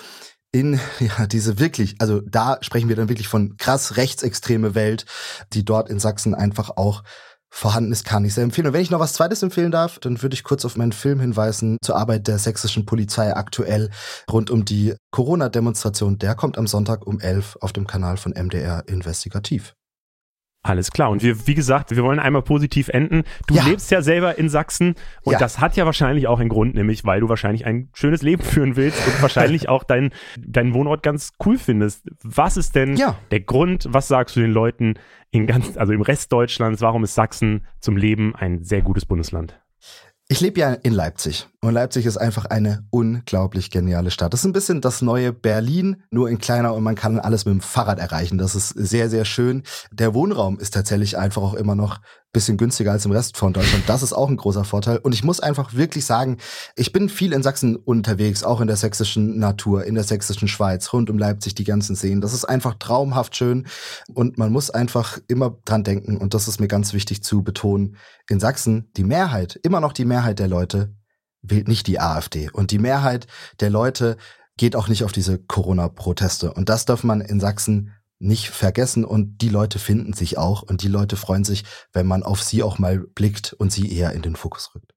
in 0.52 0.80
ja 1.00 1.28
diese 1.28 1.60
wirklich, 1.60 1.96
also 2.00 2.22
da 2.22 2.58
sprechen 2.62 2.90
wir 2.90 2.96
dann 2.96 3.10
wirklich 3.10 3.28
von 3.28 3.56
krass 3.58 3.96
rechtsextreme 3.98 4.76
Welt, 4.76 5.06
die 5.54 5.64
dort 5.64 5.90
in 5.90 6.00
Sachsen 6.00 6.36
einfach 6.36 6.72
auch 6.72 7.04
vorhanden 7.50 7.92
ist, 7.92 8.06
kann 8.06 8.26
ich 8.26 8.34
sehr 8.34 8.44
empfehlen. 8.44 8.68
Und 8.68 8.74
wenn 8.74 8.82
ich 8.82 8.92
noch 8.92 9.00
was 9.00 9.14
Zweites 9.14 9.44
empfehlen 9.44 9.72
darf, 9.72 10.00
dann 10.00 10.22
würde 10.22 10.34
ich 10.34 10.44
kurz 10.44 10.66
auf 10.66 10.78
meinen 10.78 10.92
Film 10.92 11.20
hinweisen 11.20 11.78
zur 11.84 11.96
Arbeit 11.96 12.28
der 12.28 12.38
sächsischen 12.38 12.86
Polizei 12.86 13.36
aktuell 13.36 13.90
rund 14.32 14.50
um 14.50 14.66
die 14.66 14.96
Corona-Demonstration. 15.12 16.18
Der 16.20 16.36
kommt 16.36 16.58
am 16.58 16.68
Sonntag 16.68 17.06
um 17.08 17.20
11 17.20 17.58
auf 17.62 17.74
dem 17.74 17.88
Kanal 17.88 18.18
von 18.18 18.34
MDR 18.34 18.84
Investigativ. 18.88 19.76
Alles 20.62 20.92
klar. 20.92 21.10
Und 21.10 21.24
wir, 21.24 21.48
wie 21.48 21.56
gesagt, 21.56 21.92
wir 21.96 22.04
wollen 22.04 22.20
einmal 22.20 22.42
positiv 22.42 22.90
enden. 22.90 23.24
Du 23.48 23.56
ja. 23.56 23.64
lebst 23.64 23.92
ja 23.92 24.02
selber 24.02 24.38
in 24.38 24.50
Sachsen 24.50 24.96
und 25.24 25.34
ja. 25.34 25.40
das 25.40 25.60
hat 25.60 25.78
ja 25.78 25.86
wahrscheinlich 25.86 26.28
auch 26.28 26.40
einen 26.40 26.50
Grund, 26.50 26.76
nämlich 26.76 27.06
weil 27.06 27.22
du 27.22 27.30
wahrscheinlich 27.30 27.66
ein 27.66 27.90
schönes 27.94 28.22
Leben 28.22 28.44
führen 28.44 28.76
willst 28.76 29.06
und 29.08 29.22
wahrscheinlich 29.22 29.70
auch 29.70 29.84
deinen 29.84 30.12
dein 30.38 30.74
Wohnort 30.74 31.02
ganz 31.02 31.32
cool 31.46 31.58
findest. 31.58 32.10
Was 32.24 32.58
ist 32.58 32.76
denn 32.76 32.98
ja. 32.98 33.18
der 33.32 33.40
Grund? 33.40 33.88
Was 33.90 34.10
sagst 34.10 34.36
du 34.36 34.42
den 34.42 34.52
Leuten 34.52 34.96
in 35.32 35.48
ganz, 35.48 35.78
also 35.78 35.94
im 35.94 36.02
Rest 36.02 36.32
Deutschlands? 36.34 36.82
Warum 36.82 37.06
ist 37.06 37.16
Sachsen 37.16 37.66
zum 37.80 37.96
Leben 37.96 38.36
ein 38.36 38.64
sehr 38.64 38.82
gutes 38.82 39.06
Bundesland? 39.06 39.58
Ich 40.28 40.42
lebe 40.42 40.60
ja 40.60 40.74
in 40.74 40.94
Leipzig 40.94 41.48
Und 41.62 41.74
Leipzig 41.74 42.06
ist 42.06 42.16
einfach 42.16 42.46
eine 42.46 42.86
unglaublich 42.90 43.70
geniale 43.70 44.12
Stadt. 44.12 44.32
Das 44.32 44.42
ist 44.42 44.46
ein 44.46 44.54
bisschen 44.54 44.80
das 44.80 45.02
neue 45.02 45.34
Berlin, 45.34 46.04
nur 46.10 46.30
in 46.30 46.38
kleiner 46.38 46.74
und 46.74 46.84
man 46.84 46.96
kann 46.96 47.20
alles 47.20 47.44
mit 47.44 47.54
dem 47.54 47.60
Fahrrad 47.60 48.00
erreichen. 48.00 48.38
Das 48.38 48.56
ist 48.56 48.70
sehr, 48.70 49.10
sehr 49.10 49.26
schön. 49.26 49.64
Der 49.92 50.14
Wohnraum 50.14 50.58
ist 50.58 50.74
tatsächlich 50.74 51.18
einfach 51.18 51.42
auch 51.42 51.54
immer 51.56 51.76
noch 51.76 52.00
bisschen 52.32 52.58
günstiger 52.58 52.92
als 52.92 53.06
im 53.06 53.12
Rest 53.12 53.38
von 53.38 53.54
Deutschland. 53.54 53.84
Das 53.88 54.04
ist 54.04 54.14
auch 54.14 54.30
ein 54.30 54.38
großer 54.38 54.64
Vorteil. 54.64 55.00
Und 55.00 55.14
ich 55.14 55.24
muss 55.24 55.40
einfach 55.40 55.74
wirklich 55.74 56.06
sagen, 56.06 56.38
ich 56.76 56.94
bin 56.94 57.10
viel 57.10 57.34
in 57.34 57.44
Sachsen 57.44 57.76
unterwegs, 57.76 58.44
auch 58.44 58.62
in 58.62 58.68
der 58.68 58.76
sächsischen 58.78 59.40
Natur, 59.40 59.84
in 59.84 59.96
der 59.96 60.04
sächsischen 60.04 60.48
Schweiz, 60.48 60.94
rund 60.94 61.10
um 61.10 61.18
Leipzig, 61.18 61.56
die 61.56 61.64
ganzen 61.64 61.96
Seen. 61.96 62.22
Das 62.22 62.34
ist 62.34 62.46
einfach 62.46 62.76
traumhaft 62.76 63.36
schön. 63.36 63.68
Und 64.14 64.38
man 64.38 64.52
muss 64.52 64.70
einfach 64.70 65.18
immer 65.28 65.58
dran 65.66 65.84
denken, 65.84 66.18
und 66.18 66.34
das 66.34 66.48
ist 66.48 66.60
mir 66.60 66.68
ganz 66.68 66.94
wichtig 66.94 67.24
zu 67.24 67.44
betonen, 67.44 67.98
in 68.30 68.40
Sachsen, 68.40 68.92
die 68.96 69.04
Mehrheit, 69.04 69.60
immer 69.64 69.80
noch 69.80 69.94
die 69.94 70.06
Mehrheit 70.06 70.38
der 70.38 70.48
Leute 70.48 70.94
wählt 71.42 71.68
nicht 71.68 71.88
die 71.88 72.00
AfD. 72.00 72.50
Und 72.52 72.72
die 72.72 72.80
Mehrheit 72.80 73.28
der 73.60 73.70
Leute 73.70 74.18
geht 74.58 74.76
auch 74.76 74.88
nicht 74.88 75.04
auf 75.04 75.12
diese 75.12 75.40
Corona-Proteste. 75.40 76.54
Und 76.54 76.70
das 76.70 76.86
darf 76.86 77.04
man 77.04 77.22
in 77.22 77.40
Sachsen 77.40 77.94
nicht 78.20 78.50
vergessen 78.50 79.06
und 79.06 79.42
die 79.42 79.50
Leute 79.50 79.80
finden 79.80 80.12
sich 80.12 80.38
auch 80.38 80.62
und 80.62 80.84
die 80.84 80.90
Leute 80.90 81.16
freuen 81.16 81.46
sich, 81.46 81.64
wenn 81.94 82.06
man 82.06 82.24
auf 82.24 82.44
sie 82.44 82.64
auch 82.64 82.78
mal 82.78 83.00
blickt 83.00 83.54
und 83.54 83.72
sie 83.72 83.96
eher 83.96 84.12
in 84.12 84.22
den 84.22 84.36
Fokus 84.36 84.76
rückt. 84.76 84.94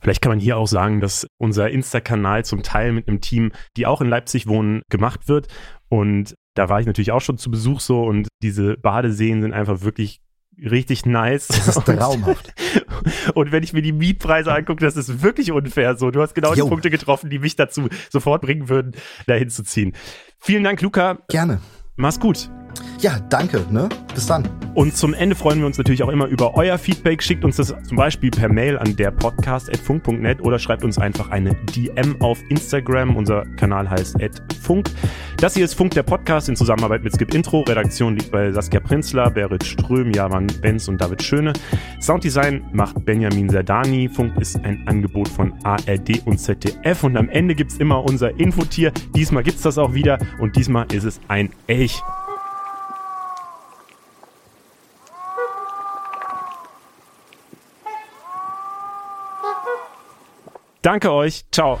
Vielleicht 0.00 0.22
kann 0.22 0.30
man 0.30 0.40
hier 0.40 0.56
auch 0.56 0.68
sagen, 0.68 1.00
dass 1.00 1.26
unser 1.36 1.68
Insta-Kanal 1.68 2.44
zum 2.44 2.62
Teil 2.62 2.92
mit 2.92 3.08
einem 3.08 3.20
Team, 3.20 3.52
die 3.76 3.86
auch 3.86 4.00
in 4.00 4.08
Leipzig 4.08 4.46
wohnen, 4.46 4.82
gemacht 4.88 5.28
wird. 5.28 5.48
Und 5.88 6.34
da 6.54 6.68
war 6.68 6.80
ich 6.80 6.86
natürlich 6.86 7.12
auch 7.12 7.20
schon 7.20 7.36
zu 7.36 7.50
Besuch 7.50 7.80
so 7.80 8.04
und 8.04 8.28
diese 8.42 8.76
Badeseen 8.76 9.42
sind 9.42 9.52
einfach 9.52 9.82
wirklich 9.82 10.20
richtig 10.56 11.04
nice. 11.04 11.48
Das 11.48 11.68
ist 11.68 11.84
traumhaft. 11.84 12.54
Und 13.34 13.52
wenn 13.52 13.62
ich 13.62 13.72
mir 13.72 13.82
die 13.82 13.92
Mietpreise 13.92 14.52
angucke, 14.52 14.84
das 14.84 14.96
ist 14.96 15.22
wirklich 15.22 15.52
unfair 15.52 15.96
so. 15.96 16.10
Du 16.10 16.20
hast 16.22 16.34
genau 16.34 16.54
jo. 16.54 16.64
die 16.64 16.68
Punkte 16.68 16.90
getroffen, 16.90 17.30
die 17.30 17.38
mich 17.38 17.56
dazu 17.56 17.88
sofort 18.10 18.42
bringen 18.42 18.68
würden, 18.68 18.92
dahin 19.26 19.50
zu 19.50 19.62
ziehen. 19.64 19.94
Vielen 20.38 20.64
Dank, 20.64 20.80
Luca. 20.82 21.18
Gerne. 21.28 21.60
Mach's 21.96 22.20
gut. 22.20 22.50
Ja, 23.00 23.18
danke. 23.30 23.64
Ne? 23.70 23.88
Bis 24.14 24.26
dann. 24.26 24.48
Und 24.74 24.96
zum 24.96 25.14
Ende 25.14 25.34
freuen 25.34 25.58
wir 25.58 25.66
uns 25.66 25.78
natürlich 25.78 26.02
auch 26.02 26.08
immer 26.08 26.26
über 26.26 26.54
euer 26.54 26.78
Feedback. 26.78 27.22
Schickt 27.22 27.44
uns 27.44 27.56
das 27.56 27.74
zum 27.82 27.96
Beispiel 27.96 28.30
per 28.30 28.48
Mail 28.48 28.78
an 28.78 28.94
der 28.96 29.10
podcast.funk.net 29.10 30.40
oder 30.42 30.58
schreibt 30.58 30.84
uns 30.84 30.98
einfach 30.98 31.30
eine 31.30 31.54
DM 31.74 32.20
auf 32.20 32.38
Instagram. 32.50 33.16
Unser 33.16 33.44
Kanal 33.56 33.88
heißt 33.90 34.16
@funk. 34.62 34.88
Das 35.38 35.54
hier 35.54 35.64
ist 35.64 35.74
Funk, 35.74 35.94
der 35.94 36.02
Podcast 36.02 36.48
in 36.48 36.56
Zusammenarbeit 36.56 37.02
mit 37.02 37.14
Skip 37.14 37.34
Intro. 37.34 37.62
Redaktion 37.62 38.16
liegt 38.16 38.30
bei 38.30 38.52
Saskia 38.52 38.80
Prinzler, 38.80 39.30
Berit 39.30 39.64
Ström, 39.64 40.12
Javan 40.12 40.46
Benz 40.60 40.86
und 40.86 41.00
David 41.00 41.22
Schöne. 41.22 41.52
Sounddesign 42.00 42.64
macht 42.72 43.04
Benjamin 43.04 43.48
Serdani. 43.48 44.08
Funk 44.08 44.38
ist 44.38 44.56
ein 44.64 44.86
Angebot 44.86 45.28
von 45.28 45.52
ARD 45.64 46.22
und 46.26 46.38
ZDF. 46.38 47.02
Und 47.02 47.16
am 47.16 47.28
Ende 47.28 47.54
gibt's 47.54 47.76
immer 47.78 48.04
unser 48.04 48.38
Infotier. 48.38 48.92
Diesmal 49.16 49.42
gibt's 49.42 49.62
das 49.62 49.78
auch 49.78 49.94
wieder 49.94 50.18
und 50.38 50.56
diesmal 50.56 50.86
ist 50.92 51.04
es 51.04 51.20
ein 51.28 51.50
Elch. 51.66 52.02
Danke 60.82 61.12
euch. 61.12 61.44
Ciao. 61.50 61.78